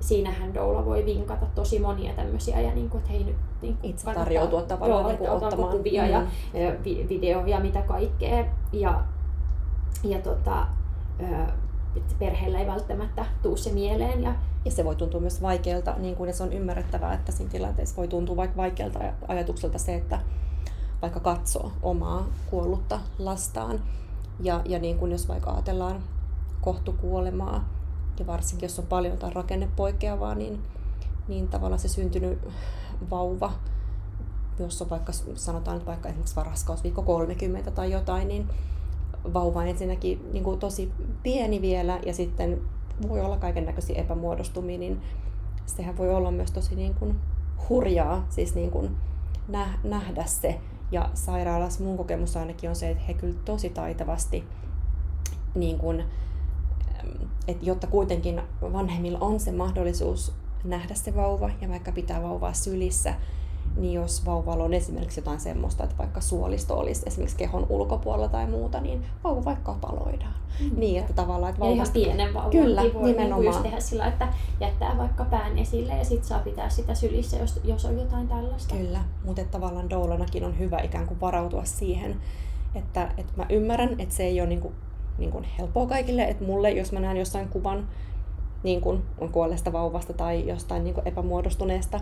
[0.00, 3.90] siinähän doula voi vinkata tosi monia tämmöisiä ja niin kuin, että hei nyt niin kuin
[3.90, 6.10] itse tarjoutua tavallaan joo, niin ottamaan kuvia mm.
[6.10, 6.22] ja,
[6.54, 6.72] ja
[7.08, 9.04] video ja mitä kaikkea ja,
[10.04, 10.66] ja tota,
[12.18, 14.22] perheellä ei välttämättä tuu se mieleen.
[14.22, 14.34] Ja,
[14.66, 18.08] ja se voi tuntua myös vaikealta, niin kuin se on ymmärrettävää, että siinä tilanteessa voi
[18.08, 18.98] tuntua vaikka vaikealta
[19.28, 20.20] ajatukselta se, että
[21.02, 23.82] vaikka katsoo omaa kuollutta lastaan.
[24.40, 26.02] Ja, ja niin kuin jos vaikka ajatellaan
[26.60, 27.68] kohtukuolemaa,
[28.18, 30.62] ja varsinkin jos on paljon jotain rakennepoikkeavaa, niin,
[31.28, 32.38] niin tavallaan se syntynyt
[33.10, 33.52] vauva,
[34.58, 38.48] jos on vaikka, sanotaan nyt vaikka esimerkiksi varaskausviikko 30 tai jotain, niin
[39.34, 40.92] vauva ensinnäkin niin kuin tosi
[41.22, 42.60] pieni vielä ja sitten
[43.08, 45.02] voi olla kaiken näköisiä epämuodostumia, niin
[45.66, 47.20] sehän voi olla myös tosi niin kuin
[47.68, 48.96] hurjaa siis niin kuin
[49.84, 50.60] nähdä se.
[50.92, 54.44] Ja sairaalassa mun kokemus ainakin on se, että he kyllä tosi taitavasti,
[55.54, 56.04] niin kuin,
[57.48, 60.32] että jotta kuitenkin vanhemmilla on se mahdollisuus
[60.64, 63.14] nähdä se vauva ja vaikka pitää vauvaa sylissä,
[63.76, 68.46] niin jos vauvalla on esimerkiksi jotain semmoista, että vaikka suolisto olisi esimerkiksi kehon ulkopuolella tai
[68.46, 70.34] muuta, niin vauva vaikka paloidaan.
[70.60, 70.80] Mm.
[70.80, 71.72] Niin, että tavallaan, että vauva...
[71.72, 73.42] Ja ihan pienen vauvan Kyllä, voi niinku nimenomaan.
[73.42, 74.28] Niin tehdä sillä, että
[74.60, 78.74] jättää vaikka pään esille ja sitten saa pitää sitä sylissä, jos, jos on jotain tällaista.
[78.76, 82.16] Kyllä, mutta tavallaan doulanakin on hyvä ikään kuin varautua siihen,
[82.74, 84.74] että, että mä ymmärrän, että se ei ole niin kuin,
[85.18, 87.88] niin kuin helppoa kaikille, että mulle, jos mä näen jossain kuvan
[88.62, 92.00] niin kuin on kuolleesta vauvasta tai jostain niin kuin epämuodostuneesta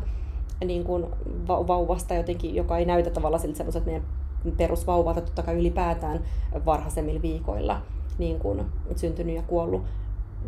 [0.65, 1.07] niin kuin
[1.47, 4.05] vauvasta jotenkin, joka ei näytä tavallaan siltä semmoiselta meidän
[4.57, 6.21] perusvauvalta, totta kai ylipäätään
[6.67, 7.81] varhaisemmilla viikoilla
[8.19, 8.65] niin kuin
[8.97, 9.83] syntynyt ja kuollut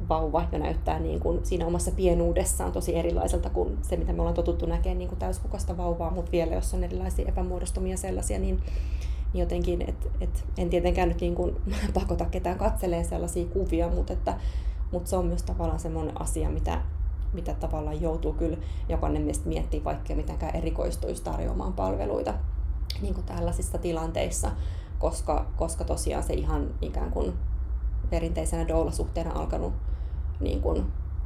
[0.09, 4.35] vauva ja näyttää niin kuin siinä omassa pienuudessaan tosi erilaiselta kuin se, mitä me ollaan
[4.35, 8.57] totuttu näkemään niin kuin täyskukasta vauvaa, mutta vielä jos on erilaisia epämuodostumia sellaisia, niin,
[9.33, 11.57] niin jotenkin, et, et, en tietenkään nyt niin kuin
[11.95, 14.39] pakota ketään katselee sellaisia kuvia, mutta, että,
[14.93, 16.83] mutta se on myös tavallaan semmoinen asia, mitä,
[17.37, 18.57] mitä tavallaan joutuu kyllä
[18.89, 22.35] jokainen meistä miettiä, vaikka mitenkään erikoistuisi tarjoamaan palveluita
[23.01, 24.51] niin kuin tällaisissa tilanteissa,
[24.99, 27.33] koska, koska tosiaan se ihan ikään kuin
[28.11, 29.73] perinteisenä doula-suhteena alkanut
[30.41, 30.85] niin kuin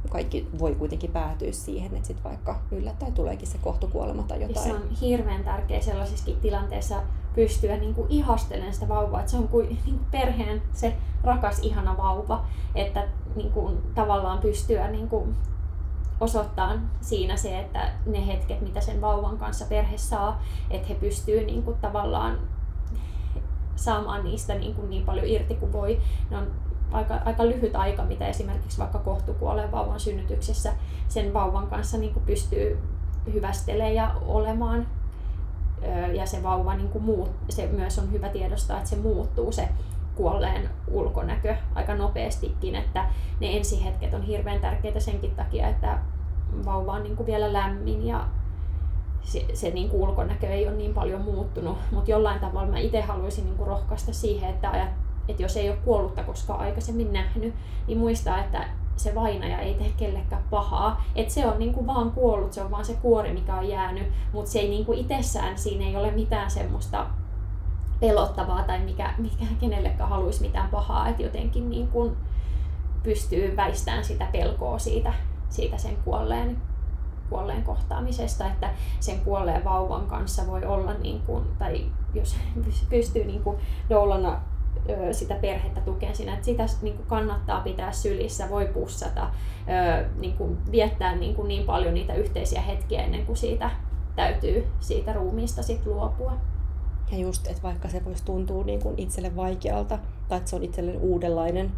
[0.09, 4.69] kaikki voi kuitenkin päätyä siihen, että sitten vaikka yllättäen tuleekin se kohtukuolema tai jotain.
[4.69, 7.03] Ja se on hirveän tärkeä sellaisissa tilanteissa
[7.35, 11.59] pystyä niin kuin ihastelemaan sitä vauvaa, että se on kuin, niin kuin perheen se rakas
[11.59, 12.45] ihana vauva,
[12.75, 15.35] että niin kuin, tavallaan pystyä niin kuin,
[16.21, 21.45] osoittaa siinä se, että ne hetket, mitä sen vauvan kanssa perhe saa, että he pystyy
[21.45, 22.37] niin kuin tavallaan
[23.75, 26.01] saamaan niistä niin, kuin niin paljon irti kuin voi.
[26.29, 26.47] Ne on
[26.91, 30.73] aika, aika lyhyt aika, mitä esimerkiksi vaikka kohtukuoleen vauvan synnytyksessä
[31.07, 32.79] sen vauvan kanssa niin kuin pystyy
[33.33, 34.87] hyvästelemään ja olemaan.
[36.13, 39.69] Ja se vauva niin kuin muut, se myös on hyvä tiedostaa, että se muuttuu se
[40.15, 43.05] kuolleen ulkonäkö aika nopeastikin, että
[43.39, 45.99] ne ensihetket on hirveän tärkeitä senkin takia, että
[46.65, 48.25] vauva on niin kuin vielä lämmin ja
[49.23, 53.01] se, se niin kuin ulkonäkö ei ole niin paljon muuttunut, mutta jollain tavalla mä itse
[53.01, 54.89] haluaisin niin kuin rohkaista siihen, että, ajat,
[55.27, 57.53] että jos ei ole kuollutta koskaan aikaisemmin nähnyt,
[57.87, 61.03] niin muistaa, että se vainaja ei tee kellekään pahaa.
[61.15, 64.07] Että se on niin kuin vaan kuollut, se on vaan se kuori, mikä on jäänyt,
[64.33, 67.05] mutta se ei niin kuin itsessään, siinä ei ole mitään semmoista
[67.99, 72.17] pelottavaa tai mikä, mikä kenellekään haluaisi mitään pahaa, että jotenkin niin kuin
[73.03, 75.13] pystyy väistämään sitä pelkoa siitä,
[75.51, 76.57] siitä sen kuolleen,
[77.29, 82.35] kuolleen kohtaamisesta, että sen kuolleen vauvan kanssa voi olla, niin kuin, tai jos
[82.89, 83.57] pystyy niin kuin
[83.89, 84.41] doulana
[85.11, 89.29] sitä perhettä tukea siinä, että sitä niin kuin kannattaa pitää sylissä, voi pussata,
[90.17, 93.71] niin kuin viettää niin, kuin niin paljon niitä yhteisiä hetkiä ennen kuin siitä
[94.15, 96.33] täytyy siitä ruumiista sit luopua.
[97.11, 100.63] Ja just, että vaikka se voisi tuntua niin kuin itselle vaikealta, tai että se on
[100.63, 101.71] itselle uudenlainen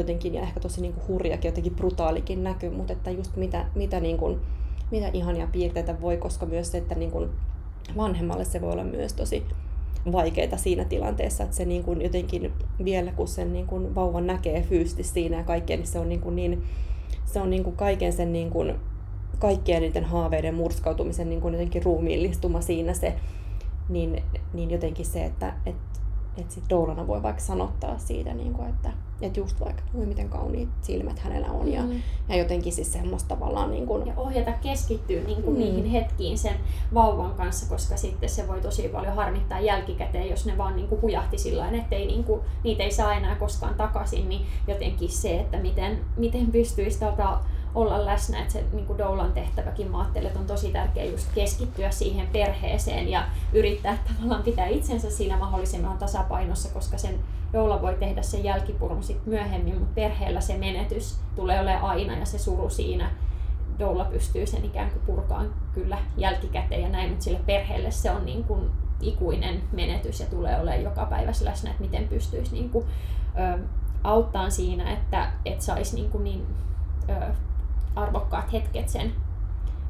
[0.00, 4.00] jotenkin, ja ehkä tosi niin kuin hurjakin, jotenkin brutaalikin näky, mutta että just mitä, mitä,
[4.00, 4.40] niin kuin,
[4.90, 7.30] mitä ihania piirteitä voi, koska myös se, että niin kuin
[7.96, 9.44] vanhemmalle se voi olla myös tosi
[10.12, 12.52] vaikeita siinä tilanteessa, että se niin kuin jotenkin
[12.84, 16.20] vielä kun sen niin kuin vauvan näkee fyysisesti siinä ja kaikkea, niin se on niin,
[16.20, 16.62] kuin niin
[17.24, 18.74] se on niin kuin kaiken sen niin kuin,
[19.38, 23.14] kaikkien niiden haaveiden murskautumisen niin kuin jotenkin ruumiillistuma siinä se,
[23.88, 24.22] niin,
[24.52, 25.76] niin jotenkin se, että et,
[26.36, 28.90] et sit Doulana voi vaikka sanottaa siitä, niin kuin, että
[29.22, 31.72] et just vaikka, että miten kauniit silmät hänellä on.
[31.72, 32.02] Ja, mm.
[32.28, 33.70] ja jotenkin siis semmoista tavallaan...
[33.70, 34.06] Niin kuin...
[34.06, 35.62] Ja ohjata keskittyä niin kuin mm.
[35.62, 36.56] niihin hetkiin sen
[36.94, 41.02] vauvan kanssa, koska sitten se voi tosi paljon harmittaa jälkikäteen, jos ne vaan niin kuin
[41.02, 44.28] hujahti sillä että ei, niin kuin, niitä ei saa enää koskaan takaisin.
[44.28, 47.40] Niin jotenkin se, että miten, miten pystyisi tota,
[47.74, 51.28] olla läsnä, että se niin kuin Doulan tehtäväkin mä ajattelen, että on tosi tärkeää just
[51.34, 57.14] keskittyä siihen perheeseen ja yrittää tavallaan pitää itsensä siinä mahdollisimman tasapainossa, koska sen
[57.52, 62.26] Doula voi tehdä sen jälkipurun sit myöhemmin, mutta perheellä se menetys tulee olemaan aina ja
[62.26, 63.10] se suru siinä
[63.78, 68.26] Doula pystyy sen ikään kuin purkaan kyllä jälkikäteen ja näin, mutta sille perheelle se on
[68.26, 68.70] niin kuin
[69.00, 72.86] ikuinen menetys ja tulee olemaan joka päivä läsnä, että miten pystyisi niin kuin,
[73.38, 73.58] ö,
[74.04, 76.46] auttaa siinä, että et saisi niin, kuin niin
[77.08, 77.34] ö,
[77.96, 79.12] arvokkaat hetket sen,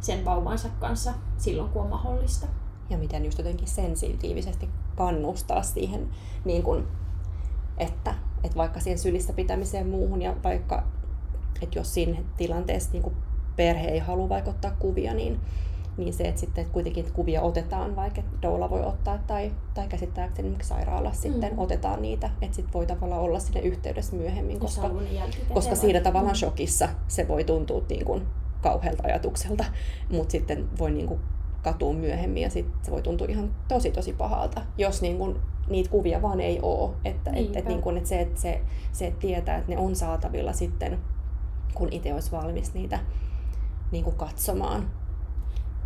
[0.01, 2.47] sen vauvansa kanssa silloin, kun on mahdollista.
[2.91, 6.09] Ja miten just jotenkin sensitiivisesti kannustaa siihen,
[6.45, 6.89] niin kun,
[7.79, 10.83] että, että vaikka siihen sylissä pitämiseen muuhun ja vaikka,
[11.63, 13.17] että jos siinä tilanteessa niin
[13.57, 15.41] perhe ei halua vaikuttaa kuvia, niin,
[15.97, 20.57] niin se, että sitten että kuitenkin kuvia otetaan, vaikka doula voi ottaa tai, tai käsittääkseni
[20.63, 21.33] sairaalassa mm.
[21.33, 24.91] sitten otetaan niitä, että sitten voi tavallaan olla sinne yhteydessä myöhemmin, koska,
[25.55, 26.39] koska siinä tavallaan mm.
[26.39, 28.23] shokissa se voi tuntua niin kuin
[28.63, 29.65] kauhealta ajatukselta,
[30.11, 31.21] mutta sitten voi niin kuin
[31.63, 35.37] katua myöhemmin ja sitten se voi tuntua ihan tosi tosi pahalta, jos niin kuin
[35.69, 36.91] niitä kuvia vaan ei ole.
[37.05, 38.61] Että, et, et, niin kuin, että se, että se,
[38.93, 40.99] se, että tietää, että ne on saatavilla sitten,
[41.75, 42.99] kun itse olisi valmis niitä
[43.93, 44.91] niin kuin katsomaan.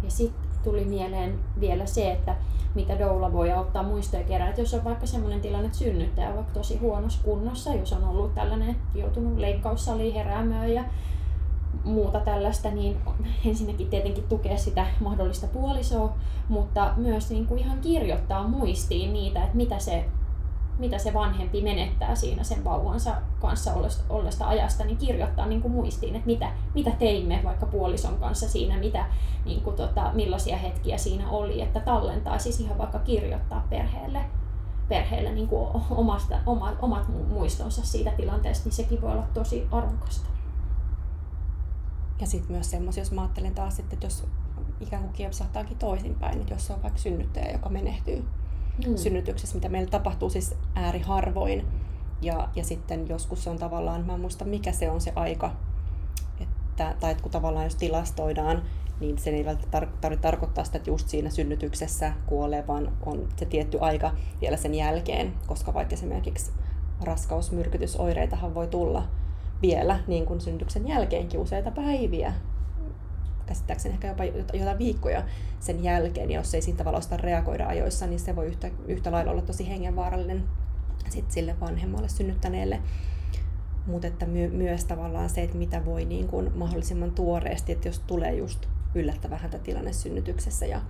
[0.02, 2.36] Ja sitten tuli mieleen vielä se, että
[2.74, 4.48] mitä doula voi auttaa muistoja kerran.
[4.48, 8.04] Että jos on vaikka sellainen tilanne, että synnyttäjä on vaikka tosi huonossa kunnossa, jos on
[8.04, 10.84] ollut tällainen joutunut leikkaussaliin heräämöön ja
[11.84, 12.96] muuta tällaista, niin
[13.46, 16.14] ensinnäkin tietenkin tukea sitä mahdollista puolisoa,
[16.48, 20.04] mutta myös niin kuin ihan kirjoittaa muistiin niitä, että mitä se
[20.78, 23.72] mitä se vanhempi menettää siinä sen vauvansa kanssa
[24.08, 28.78] ollesta ajasta, niin kirjoittaa niin kuin muistiin, että mitä, mitä teimme vaikka puolison kanssa siinä,
[28.78, 29.06] mitä,
[29.44, 34.24] niin kuin tota, millaisia hetkiä siinä oli, että tallentaa siis ihan vaikka kirjoittaa perheelle,
[34.88, 40.28] perheelle niin kuin omasta, oma, omat muistonsa siitä tilanteesta, niin sekin voi olla tosi arvokasta.
[42.20, 44.26] Ja sitten myös semmoisia, jos mä ajattelen taas, että jos
[44.80, 48.24] ikään kuin kiepsahtaakin toisinpäin, että jos on vaikka synnyttäjä, joka menehtyy
[48.86, 48.96] mm.
[48.96, 51.66] synnytyksessä, mitä meillä tapahtuu siis ääriharvoin.
[52.22, 55.50] Ja, ja sitten joskus se on tavallaan, mä en muista mikä se on se aika,
[56.40, 58.62] että, tai että kun tavallaan jos tilastoidaan,
[59.00, 63.44] niin se ei välttämättä tarvitse tarkoittaa sitä, että just siinä synnytyksessä kuolee, vaan on se
[63.44, 64.10] tietty aika
[64.40, 66.52] vielä sen jälkeen, koska vaikka esimerkiksi
[67.00, 69.08] raskausmyrkytysoireitahan voi tulla
[69.62, 72.32] vielä niin kuin synnytyksen jälkeenkin useita päiviä
[73.48, 75.22] käsittääkseni ehkä jopa jotain viikkoja
[75.60, 79.42] sen jälkeen, jos ei siitä tavalla reagoida ajoissa, niin se voi yhtä, yhtä lailla olla
[79.42, 80.44] tosi hengenvaarallinen
[81.10, 82.80] sit sille vanhemmalle synnyttäneelle.
[83.86, 87.98] Mutta että my, myös tavallaan se, että mitä voi niin kuin mahdollisimman tuoreesti, että jos
[87.98, 90.80] tulee just yllättävän hätätilanne synnytyksessä ja,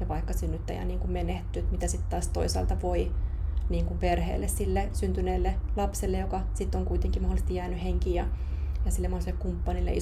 [0.00, 3.12] ja vaikka synnyttäjä niin kuin menehtyy, mitä sitten taas toisaalta voi
[3.70, 8.26] niin kuin perheelle, sille syntyneelle lapselle, joka sitten on kuitenkin mahdollisesti jäänyt henkiin ja
[8.84, 9.92] ja sille mahdolliselle kumppanille,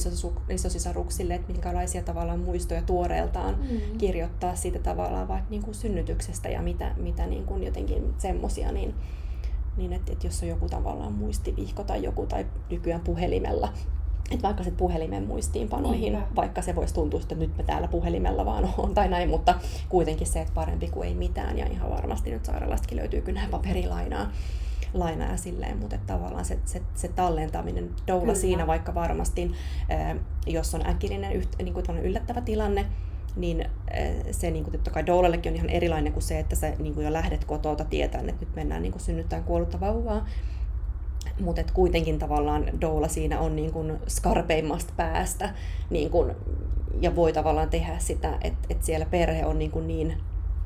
[0.48, 3.98] isosisaruksille, että minkälaisia tavallaan muistoja tuoreeltaan mm.
[3.98, 8.94] kirjoittaa siitä tavallaan vaikka niin kuin synnytyksestä ja mitä, mitä niin kuin jotenkin semmosia, niin,
[9.76, 13.72] niin että, että jos on joku tavallaan muistivihko tai joku tai nykyään puhelimella,
[14.30, 16.28] että vaikka se puhelimen muistiinpanoihin, Niinpä.
[16.36, 19.54] vaikka se voisi tuntua, että nyt me täällä puhelimella vaan on tai näin, mutta
[19.88, 24.32] kuitenkin se, että parempi kuin ei mitään ja ihan varmasti nyt sairaalastakin löytyy kyllä paperilainaa
[24.94, 28.34] lainaa silleen, mutta tavallaan se, se, se tallentaminen, doula Kyllä.
[28.34, 29.52] siinä vaikka varmasti,
[30.46, 32.86] jos on äkillinen niin kuin yllättävä tilanne,
[33.36, 33.64] niin
[34.30, 37.04] se niin kuin, totta kai doulallekin on ihan erilainen kuin se, että sä niin kuin
[37.04, 40.26] jo lähdet kotota tietäen, että nyt mennään niin kuin synnyttämään kuollutta vauvaa.
[41.40, 45.54] Mutta kuitenkin tavallaan doula siinä on niin kuin skarpeimmasta päästä
[45.90, 46.34] niin kuin,
[47.00, 50.16] ja voi tavallaan tehdä sitä, että, että siellä perhe on niin, kuin niin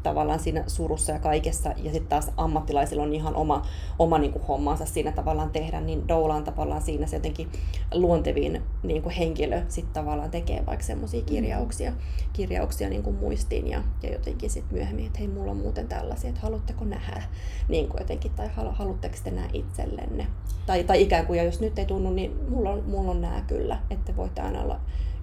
[0.02, 3.66] tavallaan siinä surussa ja kaikessa, ja sitten taas ammattilaisilla on ihan oma,
[3.98, 7.48] oma niin kuin hommansa siinä tavallaan tehdä, niin Doula on tavallaan siinä se jotenkin
[7.94, 11.92] luontevin niin kuin henkilö sitten tavallaan tekee vaikka semmoisia kirjauksia,
[12.32, 16.28] kirjauksia niin kuin muistiin ja, ja jotenkin sitten myöhemmin, että hei, mulla on muuten tällaisia,
[16.30, 17.22] että haluatteko nähdä,
[17.68, 20.26] niin kuin jotenkin, tai haluatteko te nämä itsellenne.
[20.66, 23.40] Tai, tai ikään kuin, ja jos nyt ei tunnu, niin mulla on, mulla on nämä
[23.40, 24.80] kyllä, että voitte aina olla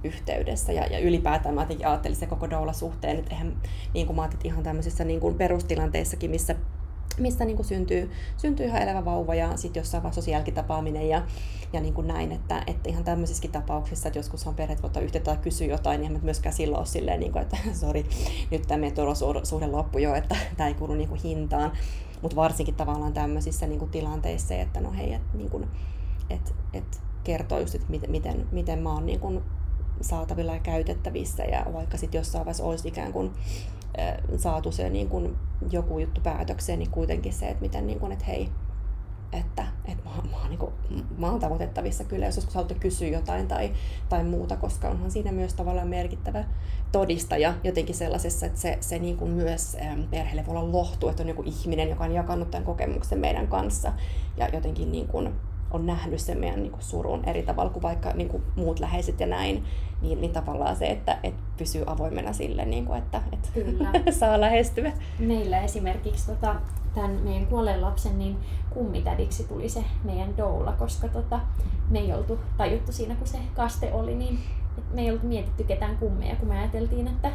[0.08, 0.72] yhteydessä.
[0.72, 3.62] Ja, ja ylipäätään mä ajattelin se koko doula-suhteen, että eihän,
[3.94, 6.56] niin kuin mä ihan tämmöisissä niin kuin perustilanteissakin, missä
[7.20, 11.22] missä niin kuin syntyy, syntyy ihan elävä vauva ja sitten jossain vaiheessa jälkitapaaminen ja,
[11.74, 15.32] ja niin kuin näin, että, että ihan tämmöisissäkin tapauksissa, että joskus on perheet ottaa yhteyttä
[15.32, 18.06] tai kysyä jotain, niin myöskään silloin ole silleen, niin kuin, että sori,
[18.52, 21.72] nyt tämä meidän suhde loppu jo, että tämä ei kuulu niin kuin hintaan.
[22.22, 25.68] Mutta varsinkin tavallaan tämmöisissä niin kuin tilanteissa, että no hei, että niin kuin,
[26.30, 29.42] et, et kertoo just, että miten, miten, miten mä oon niin kuin
[30.02, 33.32] saatavilla ja käytettävissä ja vaikka sitten jossain vaiheessa olisi ikään kuin
[34.38, 35.36] saatu se niin kuin
[35.72, 38.50] joku juttu päätökseen, niin kuitenkin se, että miten niin kuin, että hei,
[39.34, 40.72] että, että mä, mä, oon, niin kuin,
[41.18, 43.72] mä oon tavoitettavissa kyllä, jos joskus haluatte kysyä jotain tai,
[44.10, 46.44] tai muuta, koska onhan siinä myös tavallaan merkittävä
[46.92, 49.78] todistaja jotenkin sellaisessa, että se, se niin kuin myös
[50.10, 53.94] perheelle voi olla lohtu, että on joku ihminen, joka on jakanut tämän kokemuksen meidän kanssa
[54.38, 55.34] ja jotenkin niin kuin
[55.72, 59.20] on nähnyt sen meidän niin kuin surun eri tavalla kuin vaikka niin kuin muut läheiset
[59.20, 59.64] ja näin,
[60.02, 63.92] niin, niin tavallaan se, että, että pysyy avoimena sille, niin kuin, että, että Kyllä.
[64.20, 64.92] saa lähestyä.
[65.20, 66.56] Meillä esimerkiksi tota,
[66.96, 68.38] tämän meidän kuolleen lapsen niin
[68.70, 71.40] kummitädiksi tuli se meidän doula, koska tota,
[71.90, 74.40] me ei oltu tajuttu siinä, kun se kaste oli, niin
[74.94, 77.32] me ei oltu mietitty ketään kummeja, kun me ajateltiin, että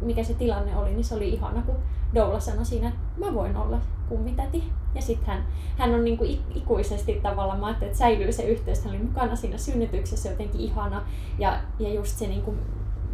[0.00, 1.76] mikä se tilanne oli, niin se oli ihana, kun
[2.14, 4.72] Doula sanoi siinä, että mä voin olla kummitäti.
[4.94, 5.46] Ja sitten hän,
[5.78, 6.24] hän on niinku
[6.54, 11.02] ikuisesti tavallaan, mä ajattelin, että säilyy se yhteys, hän oli mukana siinä synnytyksessä jotenkin ihana.
[11.38, 12.54] Ja, ja just se niinku,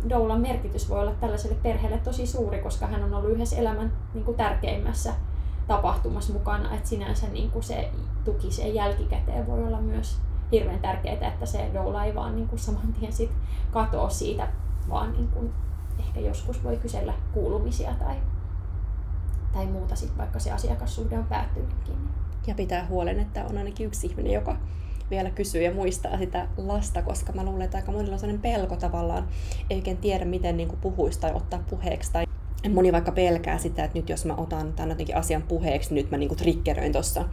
[0.08, 4.32] Doulan merkitys voi olla tällaiselle perheelle tosi suuri, koska hän on ollut yhdessä elämän niinku,
[4.32, 5.14] tärkeimmässä
[5.66, 7.90] tapahtumassa mukana, että sinänsä niin kuin se
[8.24, 10.18] tuki sen jälkikäteen voi olla myös
[10.52, 13.30] hirveän tärkeää, että se doula ei vaan niin kuin saman tien sit
[13.70, 14.48] katoa siitä,
[14.88, 15.52] vaan niin kuin
[15.98, 18.16] ehkä joskus voi kysellä kuulumisia tai,
[19.52, 21.94] tai muuta, sit, vaikka se asiakassuhde on päättynytkin.
[22.46, 24.56] Ja pitää huolen, että on ainakin yksi ihminen, joka
[25.10, 28.76] vielä kysyy ja muistaa sitä lasta, koska mä luulen, että aika monilla on sellainen pelko
[28.76, 29.28] tavallaan,
[29.70, 32.12] ei oikein tiedä, miten niin kuin puhuisi tai ottaa puheeksi.
[32.12, 32.26] Tai
[32.70, 36.10] moni vaikka pelkää sitä, että nyt jos mä otan tämän jotenkin asian puheeksi, niin nyt
[36.10, 37.24] mä niin kuin triggeröin tuossa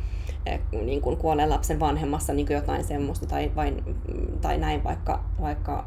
[0.45, 3.97] Eh, niin kuolleen lapsen vanhemmassa niin jotain semmoista tai, vain,
[4.41, 5.85] tai näin vaikka, vaikka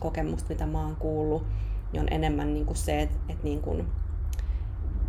[0.00, 1.46] kokemusta, mitä mä oon kuullut,
[1.92, 3.86] niin on enemmän niin kuin se, että, että niin kuin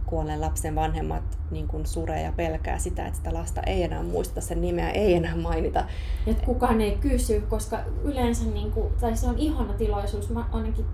[0.05, 4.41] kuolleen lapsen vanhemmat niin kuin suree ja pelkää sitä, että sitä lasta ei enää muisteta,
[4.41, 5.85] sen nimeä ei enää mainita.
[6.27, 10.85] Että kukaan ei kysy, koska yleensä, niin kuin, tai se on ihana tilaisuus, mä ainakin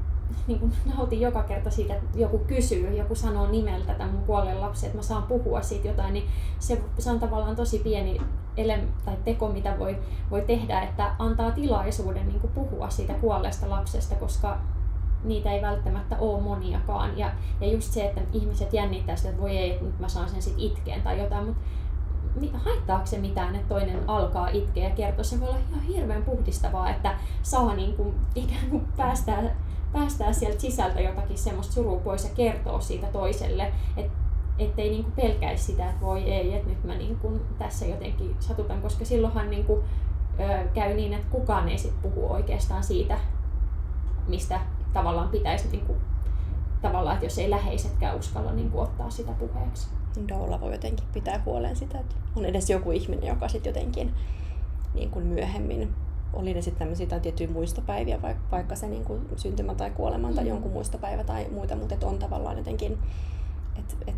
[0.47, 4.61] niin kuin nautin joka kerta siitä, että joku kysyy, joku sanoo nimeltä tämän mun kuolleen
[4.61, 6.27] lapsen, että mä saan puhua siitä jotain, niin
[6.59, 8.21] se, se on tavallaan tosi pieni
[8.57, 9.97] ele, tai teko, mitä voi,
[10.31, 14.57] voi tehdä, että antaa tilaisuuden niin kuin puhua siitä kuolleesta lapsesta, koska
[15.23, 17.17] niitä ei välttämättä ole moniakaan.
[17.17, 20.29] Ja, ja just se, että ihmiset jännittää sitä, että voi ei, että nyt mä saan
[20.29, 25.23] sen sitten itkeen tai jotain, mutta haittaako se mitään, että toinen alkaa itkeä ja kertoa.
[25.23, 29.55] Se voi olla ihan hirveän puhdistavaa, että saa niin kuin, ikään kuin päästää
[29.93, 34.11] päästää sieltä sisältä jotakin semmoista surua pois ja kertoa siitä toiselle, että
[34.59, 39.05] ettei niinku pelkäisi sitä, että voi ei, että nyt mä niinku tässä jotenkin satutan, koska
[39.05, 39.83] silloinhan niinku,
[40.39, 43.17] ö, käy niin, että kukaan ei sit puhu oikeastaan siitä,
[44.27, 44.61] mistä
[44.93, 45.95] tavallaan pitäisi niinku,
[46.81, 49.87] tavallaan, että jos ei läheisetkään uskalla niinku ottaa sitä puheeksi.
[50.29, 54.13] Doula voi jotenkin pitää huolen sitä, että on edes joku ihminen, joka sitten jotenkin
[54.93, 55.95] niin kuin myöhemmin
[56.33, 60.31] oli ne sitten tämmöisiä tai tiettyjä muistopäiviä, vaikka, vaikka se niin kuin syntymä tai kuolema
[60.31, 60.49] tai mm.
[60.49, 62.97] jonkun muistopäivä tai muita, mutta et on tavallaan jotenkin,
[63.75, 64.15] että et,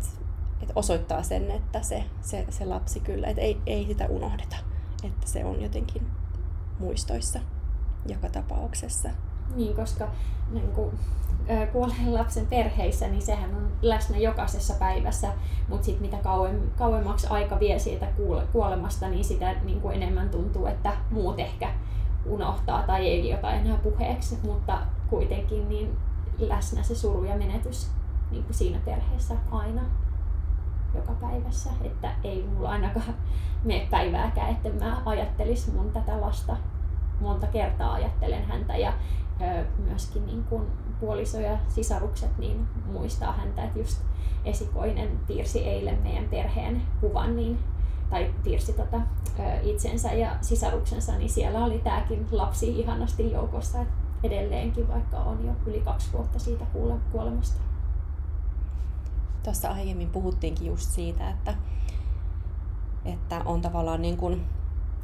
[0.62, 4.56] et osoittaa sen, että se, se, se lapsi kyllä, että ei, ei sitä unohdeta,
[5.04, 6.06] että se on jotenkin
[6.78, 7.40] muistoissa
[8.06, 9.10] joka tapauksessa.
[9.54, 10.08] Niin, koska
[10.50, 10.98] niin kuin,
[11.72, 15.32] kuolleen lapsen perheissä, niin sehän on läsnä jokaisessa päivässä,
[15.68, 18.06] mutta sitten mitä kauem, kauemmaksi aika vie siitä
[18.52, 21.70] kuolemasta, niin sitä niin kuin enemmän tuntuu, että muut ehkä
[22.26, 24.78] unohtaa tai ei jotain enää puheeksi, mutta
[25.10, 25.98] kuitenkin niin
[26.38, 27.90] läsnä se suru ja menetys
[28.30, 29.82] niin kuin siinä perheessä aina
[30.94, 33.14] joka päivässä, että ei mulla ainakaan
[33.64, 36.56] mene päivääkään, että mä ajattelis mun tätä lasta
[37.20, 38.76] monta kertaa ajattelen häntä.
[38.76, 38.92] Ja
[39.40, 40.66] ö, myöskin niin kuin
[41.00, 44.02] puoliso ja sisarukset niin muistaa häntä, että just
[44.44, 47.58] esikoinen piirsi eilen meidän perheen kuvan, niin
[48.12, 49.00] tai piirsi tota,
[49.62, 53.78] itsensä ja sisaruksensa, niin siellä oli tämäkin lapsi ihanasti joukossa
[54.22, 56.64] edelleenkin, vaikka on jo yli kaksi vuotta siitä
[57.12, 57.60] kuolemasta.
[59.42, 61.54] tuossa aiemmin puhuttiinkin just siitä, että,
[63.04, 64.44] että on tavallaan niin kuin,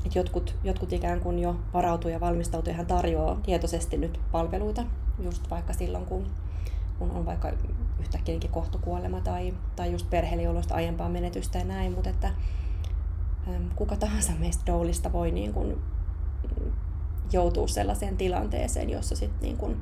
[0.04, 4.84] että jotkut, jotkut ikään kuin jo varautuu ja valmistautuu ja tarjoaa tietoisesti nyt palveluita,
[5.18, 6.26] just vaikka silloin, kun,
[6.98, 7.52] kun on vaikka
[8.00, 12.30] yhtäkkiä kohtukuolema tai, tai just perheelliolosta aiempaa menetystä ja näin, mutta että
[13.76, 15.78] kuka tahansa meistä doulista voi niin kuin
[17.32, 19.76] joutua sellaiseen tilanteeseen, jossa sit niin kuin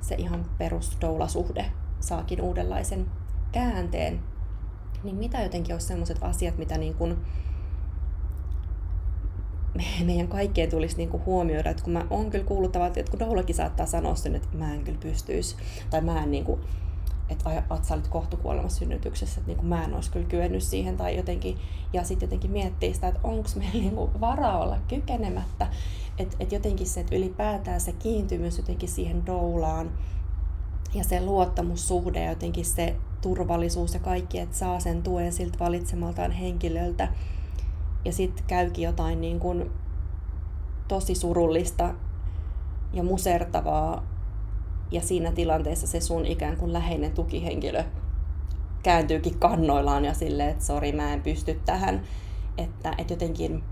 [0.00, 1.70] se ihan perus doulasuhde
[2.00, 3.06] saakin uudenlaisen
[3.52, 4.20] käänteen,
[5.02, 7.16] niin mitä jotenkin olisi sellaiset asiat, mitä niin kuin
[10.04, 13.86] meidän kaikkien tulisi niinku huomioida, että kun mä oon kyllä kuullut että kun Doulakin saattaa
[13.86, 15.56] sanoa sen, että mä en kyllä pystyisi,
[15.90, 16.60] tai mä en niinku,
[17.28, 21.16] että, että sä olit kohtukuolemassa synnytyksessä, että niinku mä en olisi kyllä kyennyt siihen, tai
[21.16, 21.58] jotenkin,
[21.92, 25.66] ja sitten jotenkin miettii sitä, että onko meillä niinku varaa olla kykenemättä,
[26.18, 29.90] että et jotenkin se, että ylipäätään se kiintymys jotenkin siihen doulaan,
[30.94, 36.30] ja se luottamussuhde ja jotenkin se turvallisuus ja kaikki, että saa sen tuen siltä valitsemaltaan
[36.30, 37.08] henkilöltä,
[38.04, 39.70] ja sitten käykin jotain niin kuin
[40.88, 41.94] tosi surullista
[42.92, 44.15] ja musertavaa
[44.90, 47.84] ja siinä tilanteessa se sun ikään kuin läheinen tukihenkilö
[48.82, 52.02] kääntyykin kannoillaan ja silleen, että sori mä en pysty tähän,
[52.58, 53.62] että, että jotenkin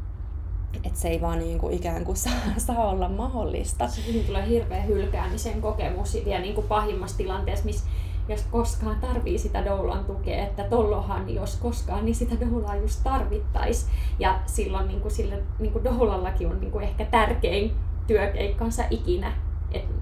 [0.85, 3.89] että se ei vaan niin kuin ikään kuin saa, saa olla mahdollista.
[3.89, 7.85] Siinä tulee hirveä hylkäämisen kokemus ja niin kuin pahimmassa tilanteessa, missä
[8.29, 13.87] jos koskaan tarvii sitä doulan tukea, että tollohan jos koskaan, niin sitä doulaa just tarvittaisi.
[14.19, 17.73] Ja silloin niin kuin sille, niin kuin doulallakin on niin kuin ehkä tärkein
[18.07, 19.33] työkeikkansa ikinä,
[19.73, 19.95] että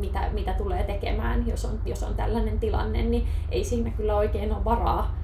[0.00, 4.52] mitä, mitä tulee tekemään, jos on, jos on tällainen tilanne, niin ei siinä kyllä oikein
[4.52, 5.18] ole varaa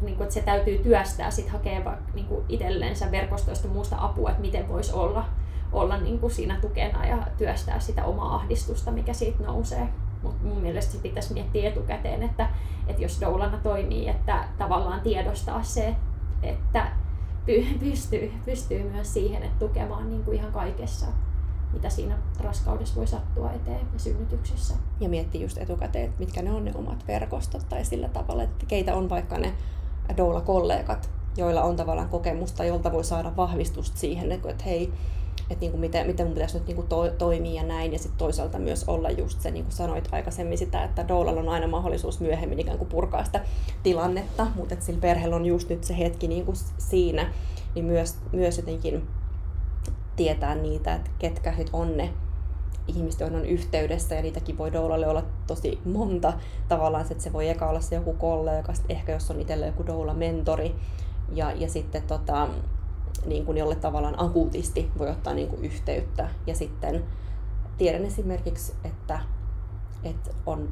[0.00, 4.42] niin kuin, että se täytyy työstää, sitten hakea niin kuin itsellensä verkostoista muusta apua, että
[4.42, 5.24] miten voisi olla,
[5.72, 9.88] olla niin kuin siinä tukena ja työstää sitä omaa ahdistusta, mikä siitä nousee.
[10.22, 12.48] Mutta mun mielestä se pitäisi miettiä etukäteen, että,
[12.86, 15.94] että jos doulana toimii, että tavallaan tiedostaa se,
[16.42, 16.86] että
[17.80, 21.06] pystyy, pystyy myös siihen, että tukemaan niin kuin ihan kaikessa,
[21.72, 24.74] mitä siinä raskaudessa voi sattua eteen ja synnytyksessä.
[25.00, 28.66] Ja miettiä just etukäteen, että mitkä ne on ne omat verkostot tai sillä tavalla, että
[28.66, 29.54] keitä on vaikka ne
[30.16, 34.92] doula-kollegat, joilla on tavallaan kokemusta, jolta voi saada vahvistusta siihen, että hei,
[35.50, 37.92] että niin kuin miten, miten mun pitäisi nyt niin kuin to, toimia ja näin.
[37.92, 41.48] Ja sitten toisaalta myös olla just se, niin kuin sanoit aikaisemmin sitä, että Doulalla on
[41.48, 43.40] aina mahdollisuus myöhemmin ikään kuin purkaa sitä
[43.82, 47.32] tilannetta, mutta että sillä perheellä on just nyt se hetki niin kuin siinä,
[47.74, 49.06] niin myös, myös jotenkin
[50.16, 52.12] tietää niitä, että ketkä sit on ne
[52.88, 56.32] ihmiset, joihin on yhteydessä, ja niitäkin voi doulalle olla tosi monta.
[56.68, 60.74] Tavallaan, että se voi eka olla se joku kollega, ehkä jos on itsellä joku doula-mentori,
[61.32, 62.48] ja, ja sitten tota,
[63.26, 66.28] niin kuin jolle tavallaan akuutisti voi ottaa niin kuin yhteyttä.
[66.46, 67.04] Ja sitten
[67.78, 69.20] tiedän esimerkiksi, että,
[70.04, 70.68] että on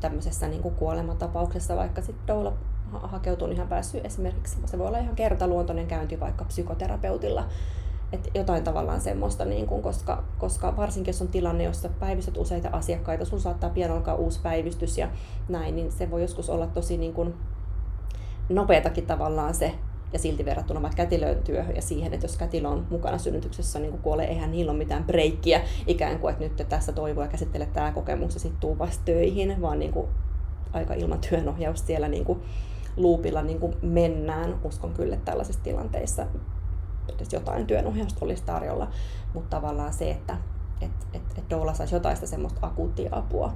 [0.00, 2.52] tämmöisessä niin kuin kuolematapauksessa vaikka sitten doula
[2.92, 7.48] hakeutuu ihan päässyt esimerkiksi, se voi olla ihan kertaluontoinen käynti vaikka psykoterapeutilla,
[8.12, 12.68] että jotain tavallaan semmoista, niin kuin, koska, koska varsinkin jos on tilanne, jossa päivystät useita
[12.72, 15.08] asiakkaita, sun saattaa pian alkaa uusi päivystys ja
[15.48, 17.34] näin, niin se voi joskus olla tosi niin kuin,
[18.48, 19.74] nopeatakin tavallaan se
[20.12, 23.98] ja silti verrattuna vaikka kätilön työhön ja siihen, että jos kätilö on mukana synnytyksessä niin
[23.98, 27.92] kuolee, eihän niillä ole mitään breikkiä ikään kuin, että nyt tässä toivoa ja käsittele tämä
[27.92, 30.08] kokemus ja sitten tuu vasta töihin, vaan niin kuin
[30.72, 32.42] aika ilman työnohjausta siellä niin kuin
[32.96, 34.60] luupilla niin kuin mennään.
[34.64, 36.26] Uskon kyllä, että tällaisissa tilanteissa
[37.16, 38.88] edes jotain työnohjausta olisi tarjolla,
[39.34, 40.36] mutta tavallaan se, että
[40.80, 43.52] et, et, et Doula saisi jotain semmoista akuuttia apua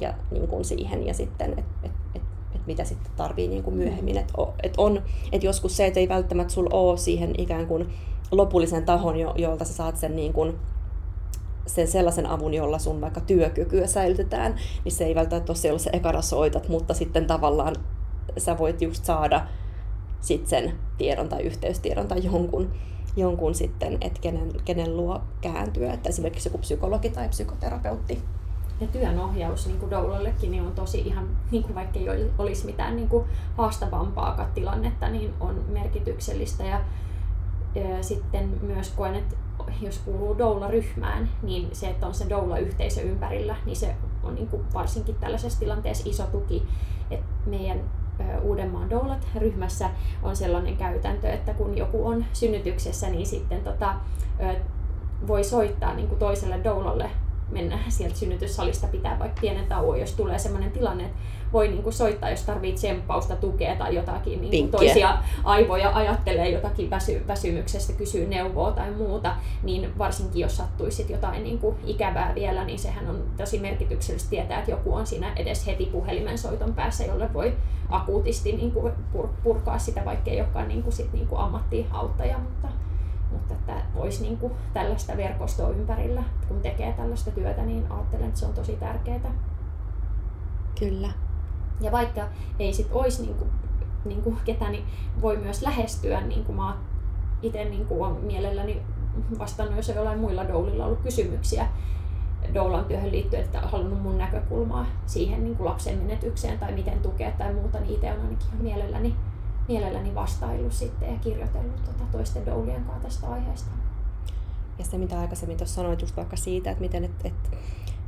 [0.00, 2.22] ja niin kuin siihen ja sitten, että et, et
[2.60, 4.16] että mitä sitten tarvii niin kuin myöhemmin.
[4.16, 4.32] Että
[4.62, 7.92] et on, että joskus se, että ei välttämättä sulla ole siihen ikään kuin
[8.30, 10.54] lopullisen tahon, jo, jolta sä saat sen, niin kuin,
[11.66, 16.22] sen sellaisen avun, jolla sun vaikka työkykyä säilytetään, niin se ei välttämättä ole se, jolla
[16.22, 17.76] sä soitat, mutta sitten tavallaan
[18.38, 19.46] sä voit just saada
[20.20, 22.70] sit sen tiedon tai yhteystiedon tai jonkun,
[23.16, 28.22] jonkun sitten, että kenen, kenen luo kääntyä, että esimerkiksi joku psykologi tai psykoterapeutti
[28.80, 32.08] ja työnohjaus niin kuin Doulallekin niin on tosi ihan, niin kuin vaikka ei
[32.38, 33.24] olisi mitään niin kuin
[33.56, 36.64] haastavampaa tilannetta, niin on merkityksellistä.
[36.64, 36.80] Ja,
[37.74, 39.36] ja sitten myös koen, että
[39.80, 44.62] jos kuuluu doula-ryhmään, niin se, että on se doula-yhteisö ympärillä, niin se on niin kuin
[44.74, 46.62] varsinkin tällaisessa tilanteessa iso tuki.
[47.10, 47.80] Et meidän
[48.42, 49.90] Uudenmaan doulat ryhmässä
[50.22, 53.94] on sellainen käytäntö, että kun joku on synnytyksessä, niin sitten tota,
[55.26, 57.10] voi soittaa niin kuin toiselle doulalle
[57.50, 61.18] mennä sieltä synnytyssalista pitää vaikka pienen tauon, jos tulee sellainen tilanne, että
[61.52, 66.50] voi niin kuin soittaa, jos tarvitsee tsemppausta, tukea tai jotakin niin kuin toisia aivoja ajattelee
[66.50, 72.34] jotakin väsy, väsymyksestä, kysyy neuvoa tai muuta, niin varsinkin jos sattuisit jotain niin kuin ikävää
[72.34, 76.74] vielä, niin sehän on tosi merkityksellistä tietää, että joku on siinä edes heti puhelimen soiton
[76.74, 77.52] päässä, jolle voi
[77.88, 78.92] akuutisti niin kuin
[79.42, 82.68] purkaa sitä, vaikka ei olekaan niin kuin sit niin kuin ammattiauttaja, mutta
[83.32, 88.40] mutta että olisi niin kuin tällaista verkostoa ympärillä, kun tekee tällaista työtä, niin ajattelen, että
[88.40, 89.34] se on tosi tärkeää.
[90.78, 91.08] Kyllä.
[91.80, 92.28] Ja vaikka
[92.58, 93.50] ei sit olisi niin kuin,
[94.04, 94.84] niin kuin ketä, niin
[95.20, 96.76] voi myös lähestyä, niin kuin mä
[97.42, 98.82] itse niin olen mielelläni
[99.38, 101.68] vastannut, jos ei jollain muilla doulilla ollut kysymyksiä
[102.54, 107.30] doulan työhön liittyen, että halunnut mun näkökulmaa siihen niin kuin lapsen menetykseen tai miten tukea
[107.30, 109.16] tai muuta, niin itse on ainakin mielelläni
[109.68, 113.70] mielelläni vastaillut sitten ja kirjoitellut tuota toisten doulien kanssa tästä aiheesta.
[114.78, 117.58] Ja se, mitä aikaisemmin tuossa sanoit just vaikka siitä, että miten et, et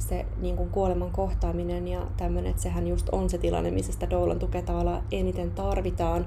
[0.08, 4.10] se niin kuin kuoleman kohtaaminen ja tämmöinen, että sehän just on se tilanne, missä sitä
[4.10, 6.26] doulan tukea tavallaan eniten tarvitaan.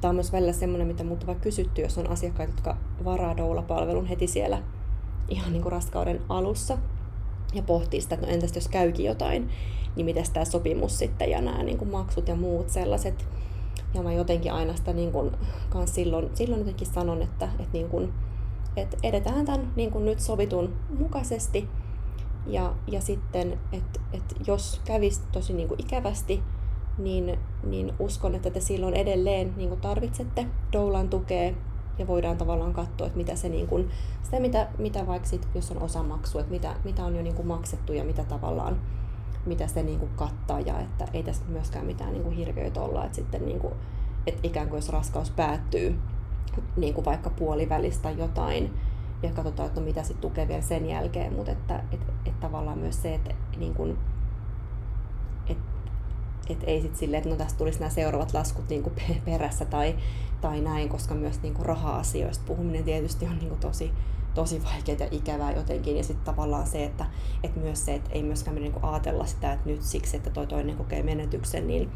[0.00, 4.06] Tämä on myös välillä semmoinen, mitä multa vaikka kysytty, jos on asiakkaita, jotka varaa doula-palvelun
[4.06, 4.62] heti siellä
[5.28, 6.78] ihan niin kuin raskauden alussa
[7.54, 9.50] ja pohtii sitä, että no entäs jos käykin jotain,
[9.96, 13.28] niin miten tämä sopimus sitten ja nämä niin kuin maksut ja muut sellaiset,
[13.94, 15.36] ja mä jotenkin aina sitä niin kun,
[15.68, 18.12] kans silloin, silloin jotenkin sanon, että, että, niin kun,
[18.76, 21.68] että edetään tämän niin kun nyt sovitun mukaisesti.
[22.46, 26.42] Ja, ja sitten, että, että jos kävisi tosi niin kuin ikävästi,
[26.98, 31.54] niin, niin uskon, että te silloin edelleen niin kuin tarvitsette doulan tukea
[31.98, 33.90] ja voidaan tavallaan katsoa, että mitä se niin kuin,
[34.22, 37.48] sitä mitä, mitä vaikka sit, jos on osamaksu, että mitä, mitä on jo niin kuin
[37.48, 38.80] maksettu ja mitä tavallaan
[39.46, 43.04] mitä se niin kuin kattaa ja että ei tässä myöskään mitään niin kuin hirviöitä olla,
[43.04, 43.74] että sitten niin kuin,
[44.26, 45.98] että ikään kuin jos raskaus päättyy
[46.76, 48.74] niin kuin vaikka puolivälistä jotain
[49.24, 52.78] ja katsotaan, että no mitä sitten tukee vielä sen jälkeen, mutta että et, et tavallaan
[52.78, 53.98] myös se, että niin kuin,
[55.46, 55.58] et,
[56.48, 58.94] et ei sitten silleen, että no tästä tulisi nämä seuraavat laskut niin kuin
[59.24, 59.94] perässä tai,
[60.40, 63.92] tai näin, koska myös niin kuin raha-asioista puhuminen tietysti on niin kuin tosi,
[64.34, 65.96] tosi vaikeaa ja ikävää jotenkin.
[65.96, 67.06] Ja sitten tavallaan se, että,
[67.42, 70.76] että myös se, että ei myöskään niinku ajatella sitä, että nyt siksi, että toi toinen
[70.76, 71.90] kokee menetyksen, niin,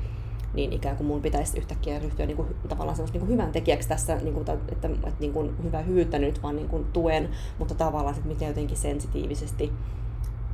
[0.55, 4.17] niin ikään kuin mun pitäisi yhtäkkiä ryhtyä niin kuin, tavallaan niin kuin hyvän tekijäksi tässä,
[4.17, 7.29] niin kuin, että, että, että niin kuin hyvää hyvyyttä nyt vaan niin kuin tuen,
[7.59, 9.73] mutta tavallaan että miten jotenkin sensitiivisesti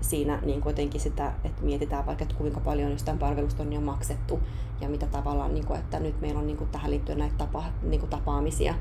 [0.01, 3.81] siinä niin kuin jotenkin sitä, että mietitään vaikka, että kuinka paljon jostain palvelusta on jo
[3.81, 4.41] maksettu
[4.81, 7.65] ja mitä tavallaan, niin kuin, että nyt meillä on niin kuin tähän liittyen näitä tapa,
[7.83, 8.75] niin kuin tapaamisia,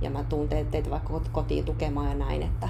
[0.00, 2.68] ja mä tuun teitä vaikka kotiin tukemaan ja näin, että,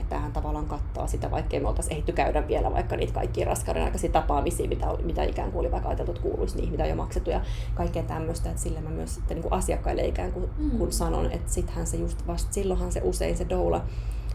[0.00, 3.84] että, tähän tavallaan kattaa sitä, vaikka me oltaisiin ehditty käydä vielä vaikka niitä kaikkia raskauden
[3.84, 6.96] aikaisia tapaamisia, mitä, mitä ikään kuin oli vaikka ajateltu, että kuuluisi niihin, mitä on jo
[6.96, 7.40] maksettu ja
[7.74, 10.78] kaikkea tämmöistä, että sillä mä myös sitten niin kuin asiakkaille ikään kuin mm.
[10.78, 13.84] kun sanon, että sittenhän se just vasta, silloinhan se usein se doula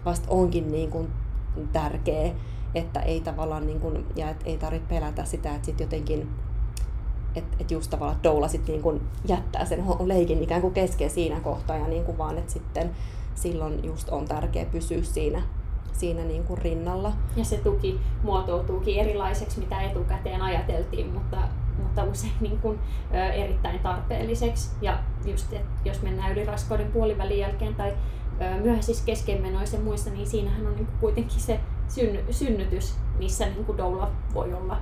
[0.05, 1.07] vasta onkin niin kuin
[1.73, 2.31] tärkeä,
[2.75, 6.29] että ei tavallaan niin kuin, ja et ei tarvitse pelätä sitä, että sitten jotenkin
[7.35, 11.39] että et just tavallaan doula sit niin kun jättää sen leikin ikään kuin kesken siinä
[11.39, 12.91] kohtaa ja niin kuin vaan, että sitten
[13.35, 15.41] silloin just on tärkeää pysyä siinä,
[15.93, 17.13] siinä niin kuin rinnalla.
[17.35, 21.37] Ja se tuki muotoutuukin erilaiseksi, mitä etukäteen ajateltiin, mutta,
[21.83, 22.79] mutta usein niin kuin,
[23.13, 24.71] ö, erittäin tarpeelliseksi.
[24.81, 27.93] Ja just, että jos mennään yli raskauden puolivälin jälkeen tai
[28.41, 33.45] ö, myöhäisissä keskenmenoissa ja muissa, niin siinähän on niin kuin kuitenkin se synny, synnytys, missä
[33.45, 34.77] niin kuin doula voi olla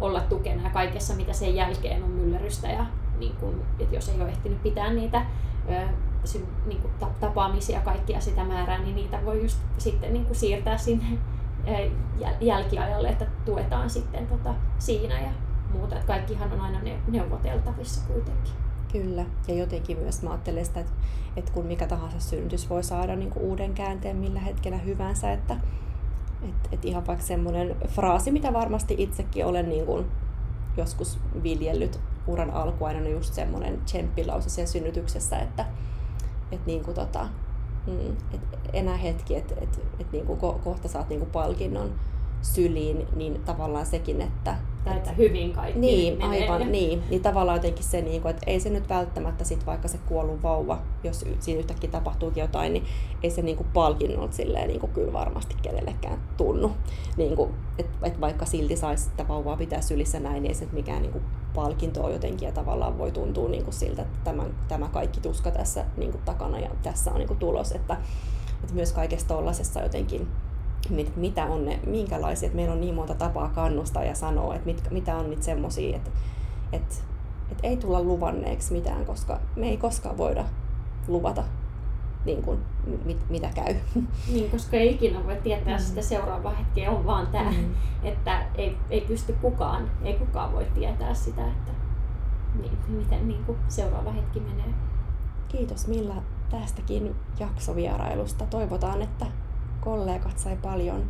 [0.00, 2.86] olla tukena ja kaikessa, mitä sen jälkeen on myllerrystä ja
[3.18, 5.26] niin kun, että jos ei ole ehtinyt pitää niitä
[5.70, 5.88] ö,
[6.66, 6.90] niin kun,
[7.20, 11.06] tapaamisia kaikkia sitä määrää, niin niitä voi just sitten niin siirtää sinne
[11.68, 11.90] ö,
[12.40, 15.30] jälkiajalle, että tuetaan sitten tota, siinä ja
[15.72, 15.94] muuta.
[15.94, 18.52] Että kaikkihan on aina neuvoteltavissa kuitenkin.
[18.92, 20.92] Kyllä, ja jotenkin myös mä ajattelen sitä, että,
[21.36, 25.56] että kun mikä tahansa synnytys voi saada niin kuin uuden käänteen millä hetkellä hyvänsä, että,
[26.42, 30.06] et, et ihan vaikka semmoinen fraasi, mitä varmasti itsekin olen niin kuin
[30.76, 35.64] joskus viljellyt uran alkuaina, on just semmoinen tsemppilause siellä synnytyksessä, että
[36.52, 37.28] et niin kuin tota,
[37.86, 38.40] mm, et
[38.72, 41.92] enää hetki, että et, et niin kuin kohta saat niin kuin palkinnon
[42.42, 44.56] syliin, niin tavallaan sekin, että...
[44.84, 46.48] Tai että hyvin kaikki Niin, menee.
[46.48, 47.02] aivan, niin.
[47.10, 50.42] Niin tavallaan jotenkin se, niin kuin, että ei se nyt välttämättä sit vaikka se kuollut
[50.42, 52.84] vauva, jos siinä yhtäkkiä tapahtuukin jotain, niin
[53.22, 56.72] ei se niin kuin palkinnolta silleen niin kuin kyllä varmasti kenellekään tunnu.
[57.16, 60.68] Niin kuin, että et vaikka silti saisi sitä vauvaa pitää sylissä näin, niin ei se
[60.72, 61.24] mikään niin kuin
[61.54, 65.50] palkinto on jotenkin ja tavallaan voi tuntua niin kuin siltä, että tämä, tämä kaikki tuska
[65.50, 67.96] tässä niin kuin takana ja tässä on niin kuin tulos, että,
[68.60, 70.28] että myös kaikessa tollasessa jotenkin
[71.16, 74.90] mitä on ne, minkälaisia, että meillä on niin monta tapaa kannustaa ja sanoa, että mit,
[74.90, 76.10] mitä on niitä semmoisia, että,
[76.72, 76.94] että,
[77.50, 80.44] että ei tulla luvanneeksi mitään, koska me ei koskaan voida
[81.08, 81.44] luvata
[82.24, 82.58] niin kuin,
[83.04, 83.74] mit, mitä käy.
[84.32, 85.82] Niin, koska ei ikinä voi tietää mm.
[85.82, 87.74] sitä seuraavaa hetkeä, on vaan tämä, mm.
[88.02, 91.72] että ei, ei pysty kukaan, ei kukaan voi tietää sitä, että
[92.62, 94.74] niin, miten niin kuin seuraava hetki menee.
[95.48, 98.46] Kiitos Milla tästäkin jaksovierailusta.
[98.46, 99.26] Toivotaan, että
[99.88, 101.04] kollegat sai paljon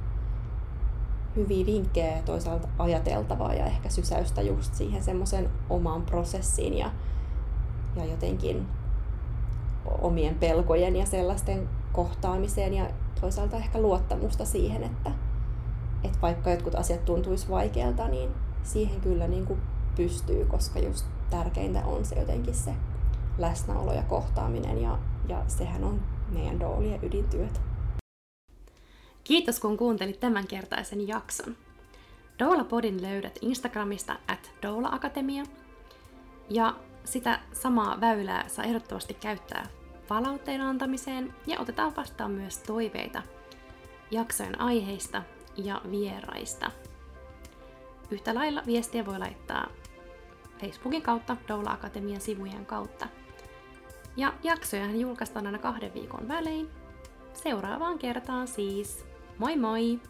[1.37, 6.91] hyviä vinkkejä ja toisaalta ajateltavaa ja ehkä sysäystä just siihen semmoisen omaan prosessiin ja,
[7.97, 8.67] ja jotenkin
[10.01, 15.11] omien pelkojen ja sellaisten kohtaamiseen ja toisaalta ehkä luottamusta siihen, että,
[16.05, 18.31] että vaikka jotkut asiat tuntuisi vaikealta, niin
[18.63, 19.61] siihen kyllä niin kuin
[19.97, 22.75] pystyy, koska just tärkeintä on se jotenkin se
[23.39, 24.99] läsnäolo ja kohtaaminen ja,
[25.29, 26.01] ja sehän on
[26.33, 27.68] meidän doolien ydintyöt.
[29.29, 31.57] Kiitos kun kuuntelit tämänkertaisen jakson.
[32.39, 35.45] Doula Podin löydät Instagramista at Doula Akatemia.
[36.51, 36.75] Ja
[37.05, 39.67] sitä samaa väylää saa ehdottomasti käyttää
[40.09, 43.23] palautteen antamiseen ja otetaan vastaan myös toiveita
[44.11, 45.23] jaksojen aiheista
[45.57, 46.71] ja vieraista.
[48.11, 49.69] Yhtä lailla viestiä voi laittaa
[50.61, 53.09] Facebookin kautta, Doula Akatemian sivujen kautta.
[54.17, 56.71] Ja jaksoja julkaistaan aina kahden viikon välein.
[57.35, 59.08] Seuraavaan kertaan siis.
[59.39, 60.01] Moi moi!